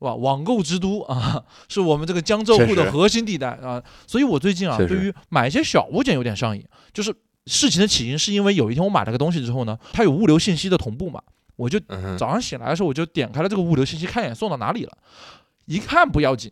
[0.04, 3.82] 哇，网购之都啊，是我们这个江浙沪的核心地带啊。
[4.06, 6.62] 所以我最近啊，对于买一些小物件有点上瘾。
[6.92, 11.22] 就是事情的起因是因为有一天我买了个东西之后呢，它有物流信息的同步嘛，
[11.56, 11.80] 我就
[12.18, 14.98] 早上醒来的时候我就点开了这个物流信息，看一眼送到哪里了，
[15.68, 16.52] 一看不要紧，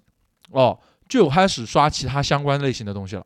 [0.52, 0.80] 哦，
[1.10, 3.26] 就开始刷其他相关类型的东西了，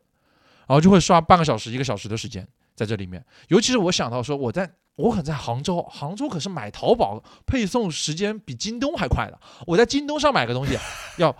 [0.66, 3.24] 然后就会刷半个小时、一个小时的时间在这里面。
[3.46, 4.68] 尤其是我想到说我在。
[4.96, 9.38] 我可在杭州，杭州可是买淘宝配送时间比京东还快的。
[9.66, 10.76] 我在京东上买个东西，
[11.18, 11.34] 要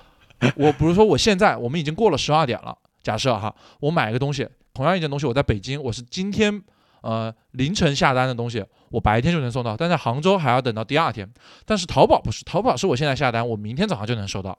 [0.56, 6.62] 我比如说我现在我们已经过了十二点了，假设哈，我买个东西，同样一件东西，我在北京，我是今天
[7.00, 11.26] 呃凌晨下单的东西，我白天就能送到，但在杭州还要等到第二天。
[11.64, 14.58] 但是淘宝不是，淘宝是我现在下单，我明天早上就能收到。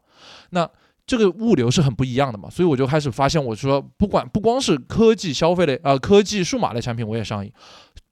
[0.50, 0.68] 那
[1.06, 7.54] 这个物流是很不一样的嘛，所以我就开始发现，我说不管不光是科技消费类呃科技数码类产品我也上瘾，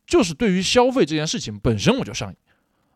[0.05, 2.35] 就是对于消费这件事情本身我就上瘾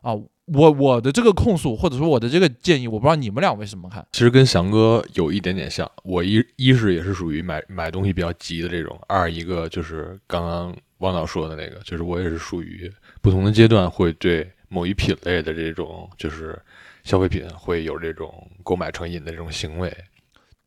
[0.02, 0.12] 啊。
[0.52, 4.04] 我我的这个控诉或者说我的这个建议，我不知道你们两位怎么看。
[4.10, 12.92] 其实跟翔哥有一点点像，我一一是也是属于买买东西比较急的这种，二一个就是刚刚汪导说的那个，就是我也是属于
[13.22, 16.60] 不同的阶段会对某一品类的这种就是
[17.04, 19.96] 消费品会有这种购买成瘾的这种行为。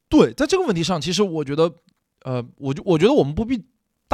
[0.08, 1.70] 对，在这个问题上，其实我觉得，
[2.24, 3.62] 呃，我就我觉得我们不必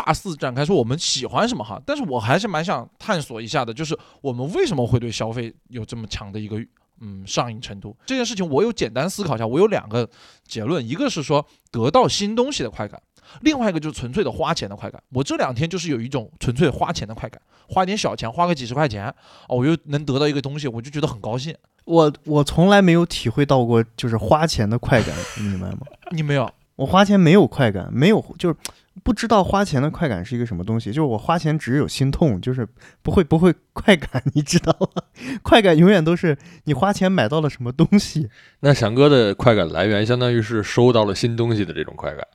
[0.02, 6.58] 大肆展开说我们喜欢什么哈，但是我还是蛮想探索一下的，就是我们为什么会对消费有这么强的一个
[7.02, 7.94] 嗯上瘾程度。
[8.06, 10.10] 这件事情我有简单思考一下，我有两个
[10.48, 13.02] 结论，一个是说得到新东西的快感。
[13.42, 19.06] 另外一个就是纯粹的花钱的快感，我这两天就是有一种纯粹花钱的快感，花点小钱，花个几十块钱，
[19.48, 21.54] 哦，我又能得到一个东西，我就觉得很高兴。
[21.84, 25.80] 我我从来没有体会到过就是花钱的快感，你明白吗？
[26.12, 26.50] 你没有？
[26.80, 28.56] 我花钱没有快感，没有就是
[29.04, 30.90] 不知道花钱的快感是一个什么东西。
[30.92, 32.66] 就是我花钱只有心痛，就是
[33.02, 35.04] 不会不会快感，你知道吗？
[35.44, 38.30] 快感永远都是你花钱买到了什么东西，
[38.62, 42.26] 那翔哥的快感来源相当于是收到了新东西的这种快感。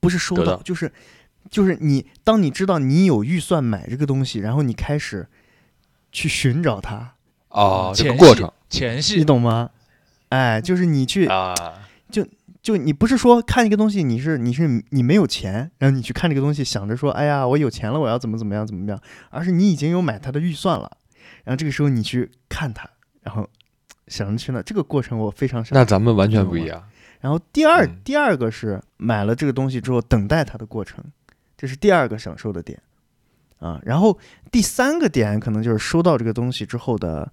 [0.00, 0.92] 不是收到，到就是
[1.48, 5.28] 就是你当你知道你有预算买这个东西，然后你开始
[6.10, 7.14] 去寻找它，
[7.50, 9.70] 啊，这个前戏过程前戏你懂吗？
[10.30, 11.54] 哎，就是你去啊，
[12.10, 12.26] 就
[12.76, 19.00] 你不是说看一个东西，你是你是你没有钱，然后你去看这个东西，想着说，哎呀，我有钱了，我要怎么怎么样怎么样，
[19.30, 20.90] 而是你已经有买它的预算了，
[21.44, 22.88] 然后这个时候你去看它，
[23.22, 23.48] 然后
[24.06, 25.74] 想着去那，这个过程我非常享受。
[25.76, 26.82] 那咱们完全不一样。
[27.20, 31.04] 然后第二、嗯第二个是买了这个东西之后等待它的过程，
[31.56, 32.80] 这是第二个享受的点
[33.58, 33.80] 啊。
[33.84, 34.16] 然后
[34.52, 37.30] 第三个点可能就是收到这个东西之后的，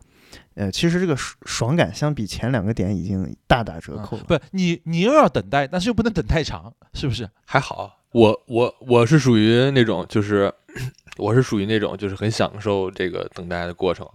[0.55, 4.23] 呃，其实这个爽爽感相比前两个点已经大打折扣了。
[4.23, 7.29] 不，你你又要等待，但是又不能等太长，是不是？
[7.45, 10.53] 还好，我我我是属于那种就是
[11.17, 14.07] 我是属于那种就是很享受这个等待的过程。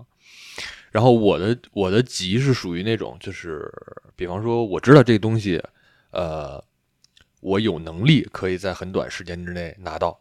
[0.91, 3.71] 然后我的我的急是属于那种就是，
[4.17, 5.63] 比方说我知道这个东西，
[6.11, 6.61] 呃，
[7.41, 10.19] 我有能力可以在很短时间之内拿到，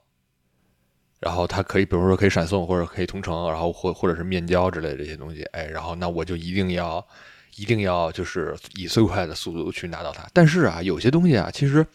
[1.19, 7.05] 然后它可以比如说可以闪送或者可以同城，然后或或者是面交之类这些东西，哎，然后那我就一定要
[7.55, 10.27] 一定要就是以最快的速度去拿到它。
[10.33, 11.85] 但是啊，有些东西啊，其实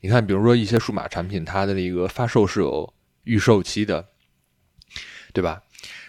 [0.00, 2.92] 你看，比如说一些数码产品，它的一个发售是有
[3.24, 4.04] 预售期的，
[5.32, 5.62] 对吧？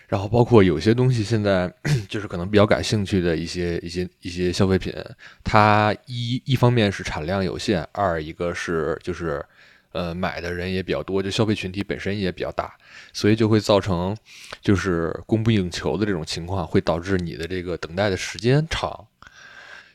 [0.07, 1.73] 然后包括有些东西现在
[2.07, 4.93] 就是可能比较感兴趣的一些一些一些消费品，
[5.43, 9.45] 它一一方面是产量有限，二一个是就是
[9.97, 12.77] 呃买的人也比较多，就消费群体本身也比较大，
[13.11, 14.15] 所以就会造成
[14.61, 19.07] 就是供不应求的这种情况，会导致你的这个等待的时间长。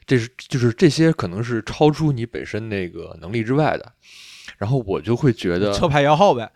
[0.05, 3.92] 这是就是这些可能是超出你本身那个能力之外的，
[4.59, 6.50] 然后我就会觉得车牌摇号呗。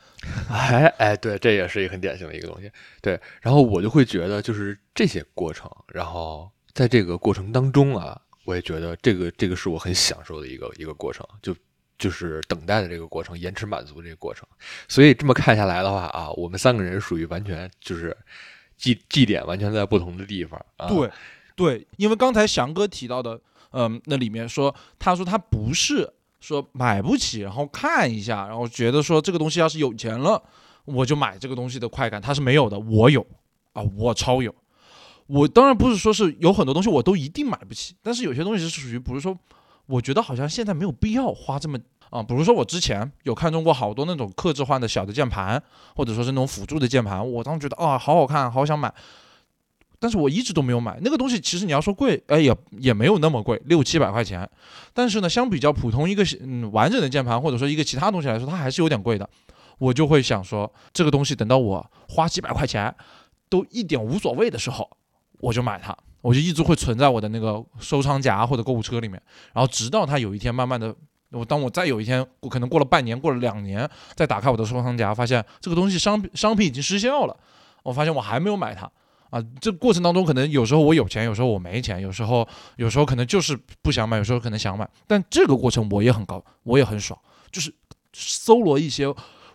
[0.50, 2.68] 哎哎，对，这也是一个很典型的一个东西。
[3.00, 11.54] 对，然后我就会觉得，就是这些过程，然后在这个过程当中啊，我也觉得这个这个是我很享受的一个一个过程，就
[11.98, 14.46] 就是等待的这个过程，延迟满足这个过程。
[14.88, 18.16] 所以这么看下来的话啊，我们三个人属于完全就是
[18.76, 20.86] 绩绩点完全在不同的地方啊。
[20.88, 21.10] 对，
[21.54, 23.40] 对，因为刚才翔哥提到的，
[23.70, 30.42] 嗯，那里面说，他说他不是说买不起，然后看一下，然后觉得说这个东西要是有钱了，
[30.84, 33.26] 我就买这个东西的快感，他是没有的，我有
[33.72, 34.54] 啊，我超有。
[35.26, 39.36] 我当然不是说是有很多东西我都一定买不起，但是有些东西是属于，不是说，
[39.86, 41.78] 我觉得好像现在没有必要花这么
[42.10, 45.62] 啊，比如说我之前有看中过好多那种刻制化的小的键盘，
[45.94, 48.92] 或者说是那种辅助的键盘，我当时觉得啊，好好看，好想买。
[49.98, 51.40] 但是我一直都没有买那个东西。
[51.40, 54.48] 其实你要说贵，哎，也也没有那么贵，六七百块钱。
[54.92, 59.28] 但是呢，相比较普通一个嗯完整的键盘，或者说一个其他东西来说，它还是有点贵的。
[59.78, 62.94] 我就会想说，这个东西等到我花几百块钱
[63.48, 64.88] 都一点无所谓的时候，
[65.40, 65.96] 我就买它。
[66.26, 69.22] 我就一直会存在我的那个收藏夹或者购物车里面，
[69.52, 70.92] 然后直到它有一天慢慢的，
[71.30, 77.36] 我当我再有一天，我可能过了半年，过了两年，再打开我的收藏夹，发现这个东西商品商品已经失效了，
[77.84, 78.90] 我发现我还没有买它。
[79.30, 87.16] 啊，这过程当中可能有时候我有钱，有时候我没钱，有时候有时候可能就是不想买，有时候可能想买，但这个过程我也很高，我也很爽，
[87.52, 87.72] 就是
[88.12, 89.06] 搜罗一些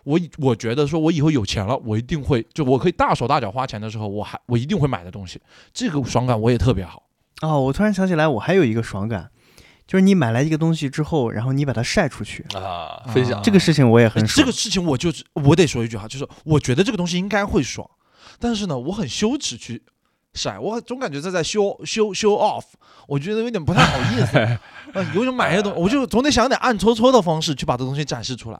[0.04, 5.40] 我我觉得说我以后有钱了，我一定会就我可以大手大脚花钱的时候，我还我一定会买的东西，
[5.72, 7.04] 这个爽感我也特别好。
[7.42, 9.30] 哦，我突然想起来，我还有一个爽感，
[9.86, 14.44] 就是你买来一个东西之后，然后你把它晒出去，啊，分享啊这个事情我也很爽这。
[14.44, 17.88] 个事情我就是我得说一句哈，就是我觉得这个东西应该会爽，
[18.38, 19.82] 但是呢，我很羞耻去
[20.34, 22.64] 晒，我总感觉这在 show show show off，
[23.06, 24.38] 我觉得有点不太好意思。
[24.92, 28.58] 啊，有种买一个东，我就总得想点暗搓搓的方式去把这东西展示出来。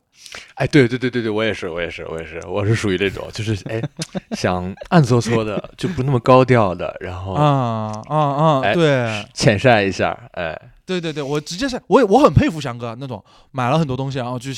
[0.55, 3.83] 哎，对对对对对，我也是，我也是，我也是，我是属于这种，就是哎，
[4.33, 8.61] 想暗搓搓的，就不那么高调的，然后啊啊啊！
[8.65, 14.55] 哎对浅晒一下，哎，对对对，我直接晒，我我很佩服翔哥那种买了很多东西然后去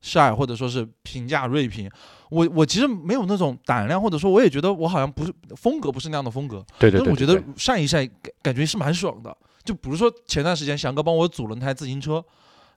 [0.00, 1.90] 晒，或者说是评价锐评。
[2.30, 6.64] 我我其实没有那种胆量，或者说我也觉得我好像不是风格不是那样的风格。
[6.78, 9.36] 对对对，但我觉得晒一晒感感觉是蛮爽的。
[9.64, 12.24] 就比如说前段时间翔哥帮我组了台自行车，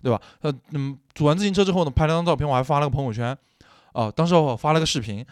[0.01, 0.22] 对吧？
[0.41, 3.38] 呃嗯，组完自行车之后呢，拍了张照片，我还发了个朋友圈，
[3.93, 5.26] 啊、当时我发了个视频。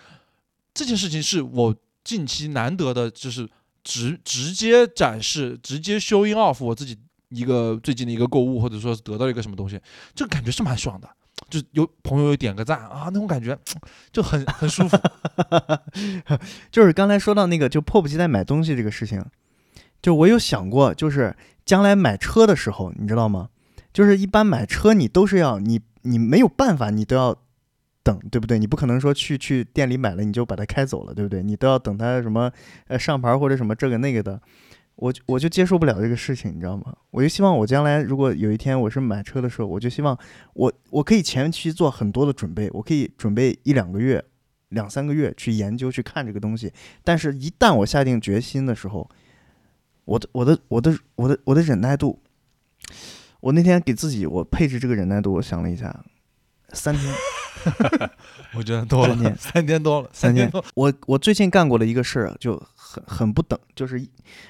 [0.73, 3.49] 这件事情是我近期难得的，就是
[3.83, 6.97] 直直接展示、直接 showing off 我自己
[7.29, 9.79] 一个最近的一个购物，或者说是得到一个什么东西，
[10.13, 11.09] 这个感觉是蛮爽的。
[11.49, 13.57] 就有朋友点个赞啊，那种感觉
[14.11, 14.97] 就很很舒服。
[16.71, 19.23] 就是刚才说到那个，就迫不及待买东西这个事情，
[20.01, 21.35] 就我有想过，就是
[21.65, 23.49] 将来买车的时候，你知道吗？
[23.91, 27.35] 就是一般买车你都是要你你没有办法，你都要
[28.03, 28.59] 等，对不对？
[28.59, 31.41] 你不可能说去去店里买了你就把它开走了，对不对？
[31.41, 32.51] 你都要等它什么
[32.87, 34.39] 呃上牌或者什么这个那个的，
[34.99, 36.95] 我就我就接受不了这个事情，你知道吗？
[37.11, 40.17] 我就希望我将来如果有一天我是买车的时候，我就希望
[40.53, 44.23] 我我可以前期做很多的准备，我可以准备一两个月。
[44.69, 46.71] 两三个月去研究去看这个东西，
[47.03, 49.09] 但是，一旦我下定决心的时候，
[50.05, 52.21] 我的我的我的我的我的忍耐度，
[53.39, 56.05] 我那天给自己我配置这个忍耐度，我想了一下，
[56.73, 57.11] 三天，
[58.53, 60.67] 我觉得多了三天，三天多了，三天多了。
[60.75, 62.61] 我我最近干过的一个事儿就
[63.07, 64.03] 很很不等，就是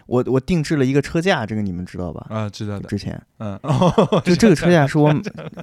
[0.06, 2.26] 我我定制了一个车架，这个你们知道吧？
[2.30, 3.60] 啊，知道的，之前嗯，
[4.24, 5.14] 就这个车架是我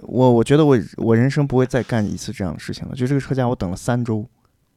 [0.02, 2.94] 我我觉得我我人生不会再干一次这样的事情了。
[2.94, 4.26] 就这个车架，我等了三周，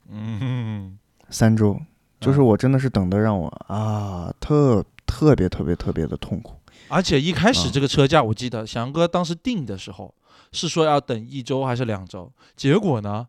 [0.10, 0.98] 嗯，
[1.30, 1.80] 三周，
[2.20, 6.56] 就是嗯我真的是等的让我啊特特别特别特别的痛苦。
[6.88, 10.14] 而且一开始啊这个车架，我记得翔哥当时定的时候
[10.52, 13.28] 是说要等一周还是两周，结果呢，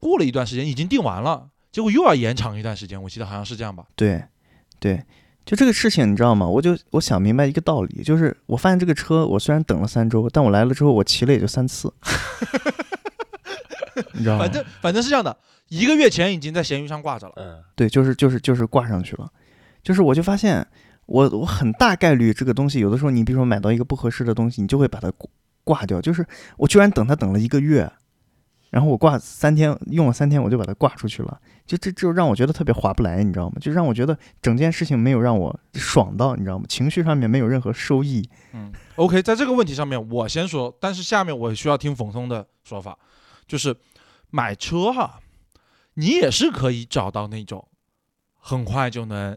[0.00, 3.84] 过了一段时间已经定完了，结果又要延长一段时间，我记得好像是这样吧？
[3.94, 4.24] 对，
[4.78, 5.02] 对，
[5.44, 6.46] 就这个事情，你知道吗？
[6.46, 11.92] 我就我想明白一个道理，就是我发现这个车，我虽然等了三周，但我来了之后，我骑了也就三次，
[14.14, 14.44] 你知道吗？
[14.44, 15.36] 反正反正是这样的，
[15.68, 17.34] 一个月前已经在闲鱼上挂着了。
[17.36, 19.30] 嗯，对，就是就是就是挂上去了，
[19.82, 20.66] 就是我就发现
[21.06, 25.28] 我我很大概率这个东西，有的时候你比如说买到一个不合适的东西，你就会把它挂
[25.62, 26.00] 挂掉。
[26.00, 27.90] 就是我居然等它等了一个月，
[28.70, 33.56] 然后我挂三天，用了三天我就把它挂出去了，就这就让我觉得特别划不来，你知道吗？
[33.60, 36.64] 就让我觉得整件事情没有让我爽到，你知道吗？
[36.68, 38.28] 情绪上面没有任何收益。
[38.52, 42.96] 嗯，OK，在这个问题上面我先说，但是下面我需要听冯松的说法，
[43.46, 43.76] 就是
[44.30, 45.18] 买车哈，
[45.94, 47.66] 你也是可以找到那种
[48.38, 49.36] 很快就能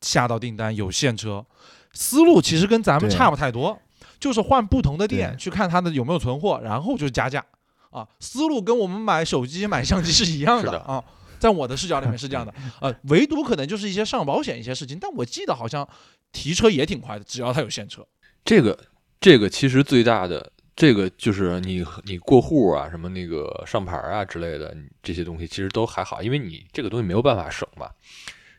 [0.00, 1.44] 下到订单有现车，
[1.92, 3.80] 思路其实跟咱们差不太多，
[4.20, 7.44] 就是换不同的店去看它的有没有存货，然后就加价
[7.90, 11.04] 啊，思路跟我们买手机、买相机是一样的的啊。
[11.38, 15.88] 在我的视角里面是这样的，呃，唯独可能就是一些上保险一些事情，但我记得好像
[16.32, 18.06] 提车也挺快的，只要它有现车。
[18.44, 18.78] 这个
[19.20, 27.88] 这个其实最大的这个就是你你过户啊，什么那个上牌啊之类的，这些东西其实都还好，因为你这个东西没有办法省嘛。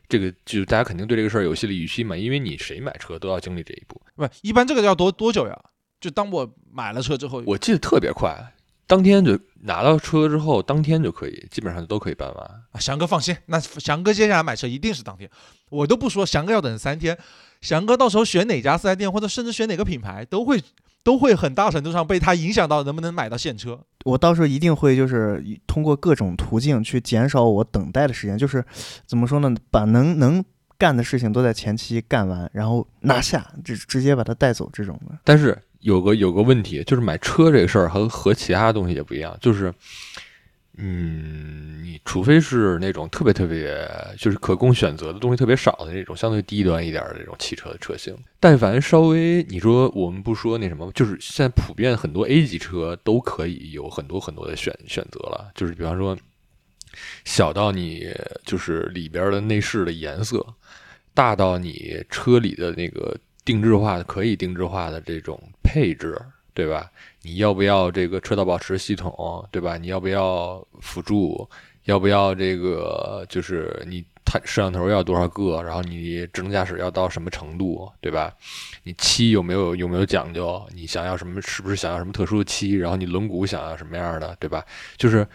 [0.10, 4.02] 这个就大家肯定对这个事儿有心理预期嘛，因为你谁买车都要经历这一步。
[4.16, 5.58] 不，一般这个要多多久呀？
[6.02, 8.54] 就当我买了车之后，我记得特别快，
[8.92, 12.46] 当天就拿到车之后，当天就可以，基本上都可以办完。
[12.74, 15.30] 啊，翔哥放心，那翔哥接下来买车一定是当天，
[15.70, 17.18] 我都不说翔哥要等三天，
[17.62, 20.62] 翔哥到时候选哪家四 S 店或者甚至选哪个品牌，都会
[21.04, 23.80] 都会很大程度上被他影响到能不能买到现车。
[24.04, 28.62] 我到时候一定会就是通过各种途径去减少我等待的时间，就是
[29.06, 30.44] 怎么说呢，把能能
[30.78, 35.18] 干的事情都在前期干完，然后拿下，直直接把它带走这种的。
[35.24, 39.74] 但是有个有个问题，就是买车这个事儿和和其他东西也不一样，就是，
[40.78, 56.18] 嗯，你除非是那种特别特别就是可供选择的东西特别少的那种相对低端一点的这种汽车的车型，但凡稍微你说我们不说那什么，就是现在普遍很多 A 级车都可以有很多很多的选选择了，就是比方说
[57.26, 58.14] 小到你
[58.46, 60.46] 就是里边的内饰的颜色，
[61.14, 63.18] 大到你车里的那个
[63.52, 66.18] 定制化的可以定制化的这种配置，
[66.54, 66.90] 对吧？
[67.22, 69.76] 你要不要这个车道保持系统，对吧？
[69.78, 71.46] 你要不要辅助？
[71.84, 75.62] 要不要这个就是你它摄像头要多少个？
[75.64, 78.34] 然后你智能驾驶要到什么程度，对吧？
[78.84, 80.66] 你漆有没有有没有讲究？
[80.74, 81.42] 你想要什么？
[81.42, 82.78] 是不是想要什么特殊的漆？
[82.78, 84.64] 然后你轮毂想要什么样的，对吧？
[84.96, 85.28] 就是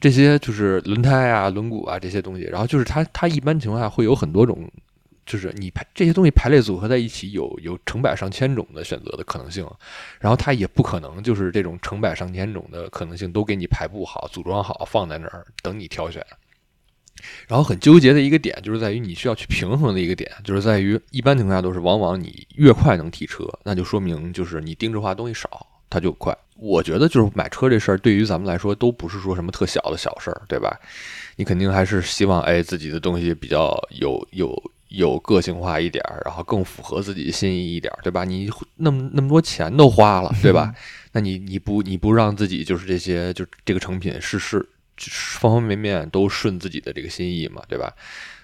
[0.00, 4.68] 这些就是轮胎啊、轮毂啊这些东西，然后就是它它一般情况下会有很多种，
[5.30, 9.64] 就是你排这些东西排列组合在一起有有成百上千种的选择的可能性，
[10.18, 16.20] 然后它也不可能就是这种成百上千种的可能性都给你排布好、组装好放在那儿等你挑选。
[17.46, 26.36] 然后很纠结的一个点就是在于你需要去平衡的一个点，就是在于一般情况下都是往往你越快能提车，那就说明就是你定制化东西少，它就快。
[26.56, 30.76] 我觉得就是买车这事儿对于咱们来说都不是说什么特小的小事儿，对吧？
[31.36, 34.50] 你肯定还是希望哎自己的东西比较有有
[34.90, 38.24] 有个性化一点儿，然后更符合自己心意一点儿，对吧？
[38.24, 40.72] 你那么那么多钱都花了，对吧？
[41.12, 47.92] 那你你不你不让自己就是这些就这个成品是是是方方面面都顺自己的这个心意嘛，对吧？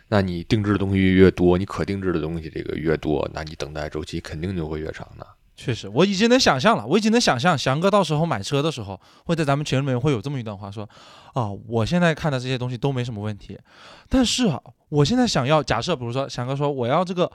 [0.09, 5.26] 那你定制的东西越多，你可定制的东西这个越多，那你等待周期肯定就会越长的。
[5.57, 10.88] 确实，我已经能想象了，我已经能想象翔哥到时候买车的时候，会在咱们群里面会有这么一段话说：
[11.32, 13.59] 啊，我现在看的这些东西都没什么问题，
[14.09, 17.30] 但是啊，我现在想要假设，比如说翔哥说我要这个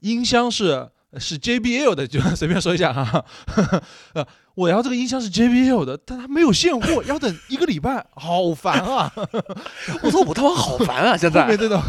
[0.00, 3.24] 音箱是是 JBL 的，就随便说一下哈，
[4.14, 9.12] 呃，我要这个音箱是 JBL 的，但它没有现货，要等一个礼拜， 好烦啊！
[10.02, 11.16] 我说，我他妈好烦啊！
[11.16, 11.80] 现后面这种，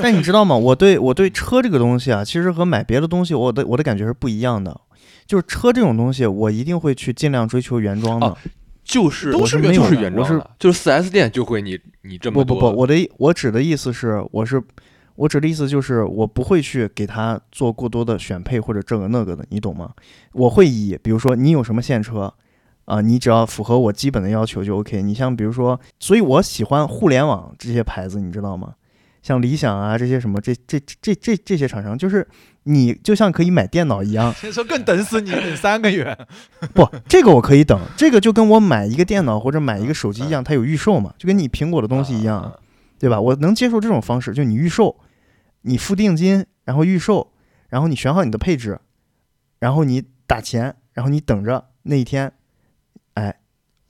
[0.00, 0.56] 但你知道吗？
[0.56, 4.80] 我对我对车这个东西啊，其实和买别的东西，我的我的感觉是不一样的。
[5.26, 8.26] 就是车这种东西，我一定会去尽量追求原装的。
[8.28, 8.38] 哦
[8.86, 14.62] 就是都是我就是原装是原装，就是四 S 店就会你你这么多不不不，我的我指的意思是，我是
[15.16, 19.90] 我指的意思就是，我不会去给他做过多的选配或者这个那个的，你懂吗？
[20.32, 22.32] 我会以比如说你有什么现车
[22.86, 25.02] 啊、你只要符合我基本的要求就 OK。
[25.02, 28.74] 你像比如说，所以我喜欢互联网这些牌子，你知道吗？
[29.22, 32.24] 像理想啊这些什么这这这这这些厂商，就是
[32.66, 36.16] 你就像可以买电脑一样， 先说更等死你，等三个月。
[36.74, 42.40] 不，这个我可以等，这个就跟我买一个电脑或者买一个手机一样，它有预售嘛，就跟你苹果的东西一样。
[42.40, 42.52] 啊
[42.98, 43.20] 对吧？
[43.20, 44.96] 我能接受这种方式，就你预售，
[45.60, 47.30] 你付定金，然后预售，
[47.68, 48.80] 然后你选好你的配置，
[49.58, 52.32] 然后你打钱，然后你等着那一天，
[53.12, 53.38] 哎，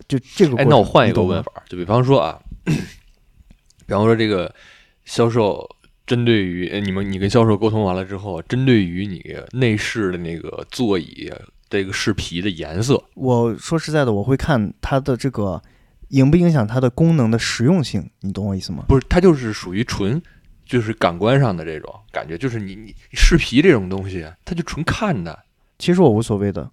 [0.08, 2.40] 就这个哎，那我换一个问，法，就比方说啊，
[3.86, 4.52] 比方说这个
[5.04, 5.64] 销售
[6.06, 9.22] 针对于呃你们你跟销售沟通完了之后，针对于你
[9.52, 11.32] 内饰的那个座椅
[11.68, 15.60] 这个饰皮的颜色，我说实在的，我会看它的这个
[16.10, 18.84] 影不影响它的功能的实用性，你懂我意思吗？
[18.86, 20.22] 不是它就是属于纯
[20.64, 25.36] 就是感官上的这种感觉，就是你你你饰皮这种东西，它就纯看的，
[25.78, 26.70] 其实我无所谓的，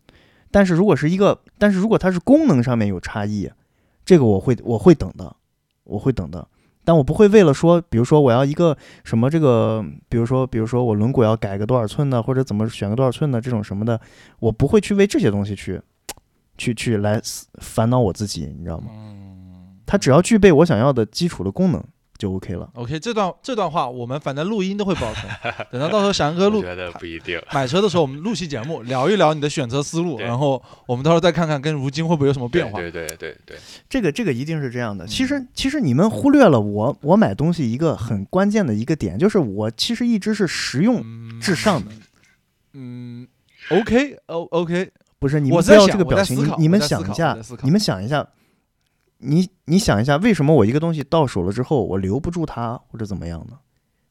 [0.52, 3.50] 但是如果是一个，但是如果它是功能上面有差异，
[4.06, 5.36] 这个我会我会等的，
[5.86, 6.48] 我会等的，
[6.86, 14.00] 但我不会为了说，比如说我要一个什么这个，比如说比如说我轮毂要改个多少寸的，或者怎么选个多少寸的这种什么的，
[14.40, 15.82] 我不会去为这些东西去
[16.58, 17.22] 去去来
[17.60, 18.88] 烦恼我自己，你知道吗？
[18.92, 19.14] 嗯
[19.86, 21.84] 它只要具备我想要的基础的功能
[22.24, 22.70] 就 OK 了。
[22.76, 25.28] ，OK，这段这段话我们反正录音都会保存，
[25.70, 27.38] 等到到时候翔哥录我觉得不一定。
[27.52, 32.80] 买车的时候，我们录期节目聊一聊你的选择思路，然后我们到时候再看看跟如今会不会有什么变化。
[32.80, 33.58] 对对对对对，
[33.90, 35.06] 这个这个一定是这样的。
[35.06, 41.92] 其嗯实其实你们忽略了我我买东西一个很关键的一个点，就是我其实一直是实用嗯至上的。
[42.72, 43.28] 嗯
[43.70, 44.90] ，OK，O OK，
[45.20, 48.26] 不是你们不要这个表情，你你们想一下你们想一下，
[49.24, 53.58] 你你想一下，为什么我一个东西到手了之后我留不住它或者怎么样呢？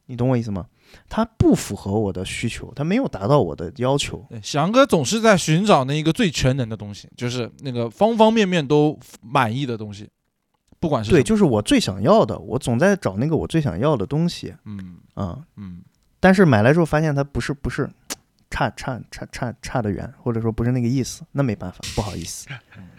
[0.07, 0.67] 你懂我意思吗？
[1.09, 4.27] 它不符合我的需求，它没有达到我的要求。
[4.29, 10.09] 对翔哥总是在寻找那一个最全能的东西，就是那个方方面面都满意的东西，
[10.81, 15.83] 不管是对，就是我最想要的，我总在找那个我最想要的东西嗯啊、嗯
[16.21, 17.89] 但是买来之后发现它不是不是
[18.51, 22.49] 差差差差差的远，或者说不是那个意思，那没办法，不好意思。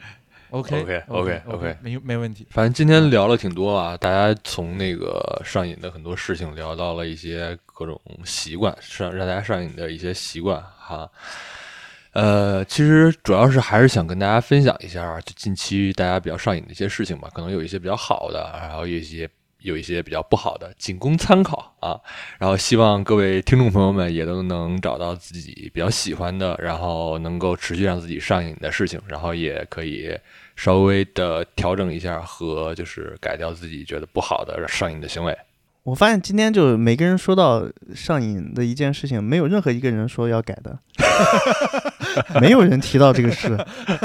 [0.53, 2.47] ，OK OK，OK，OK OK，没没问题。
[2.51, 11.09] 反正今天聊了挺多啊，大家从那个上瘾的很多事情聊到了一些各种习惯，上让大家上瘾的一些习惯哈。
[12.13, 19.27] 呃，其实主要是还是想跟大家分享一下，就近期大家比较上瘾的一些事情吧，可能有一些比较好的，然后有一些
[19.61, 21.99] 有一些比较不好的，仅供参考啊。
[22.37, 30.15] 然后希望各位听众朋友们也都能找到自己比较喜欢的，然后能够持续让自己上瘾的事情，然后也可以
[30.55, 35.37] 稍微的调整一下和就是改掉自己觉得不好的上瘾的行为。
[35.83, 40.79] 我发现今天就每个人说到上瘾的一件事情，没有任何一个人说要改的，
[42.39, 43.49] 没有人提到这个事。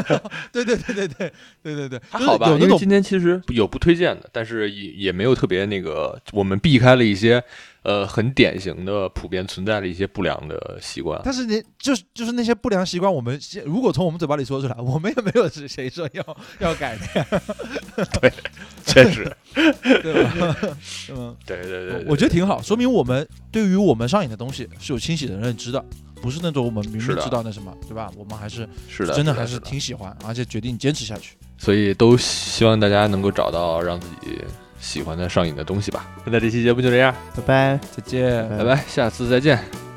[0.52, 1.32] 对对对对对
[1.62, 7.42] 对对对，还好吧，因为今天其实有不推荐的，但是也也没有特别那个，我们避开了一些
[7.82, 11.20] 呃很典型的、普遍存在的一些不良的习惯。
[11.24, 17.26] 但是你就是就是那些不良习惯，我们先如果从我们嘴巴里说出来，我们也没有是谁说要要改变。
[18.20, 18.32] 对，
[18.84, 20.56] 确实，对吧？
[21.10, 25.84] 嗯，对对对对，我觉得挺好，说明我们对于我们上瘾的东西是有清晰的认知的，
[26.20, 28.10] 不是那种我们明明知道那什么，对吧？
[28.16, 31.36] 我们还是是的，真的还是挺喜欢，而且决定坚持下去。
[31.56, 34.38] 所以都希望大家能够找到让自己
[34.80, 36.06] 喜欢的上瘾的东西吧。
[36.24, 37.80] 那这期节目就这样，拜拜。
[37.96, 38.48] 再见。
[38.48, 39.87] 拜拜拜，下次再见。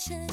[0.00, 0.26] 沉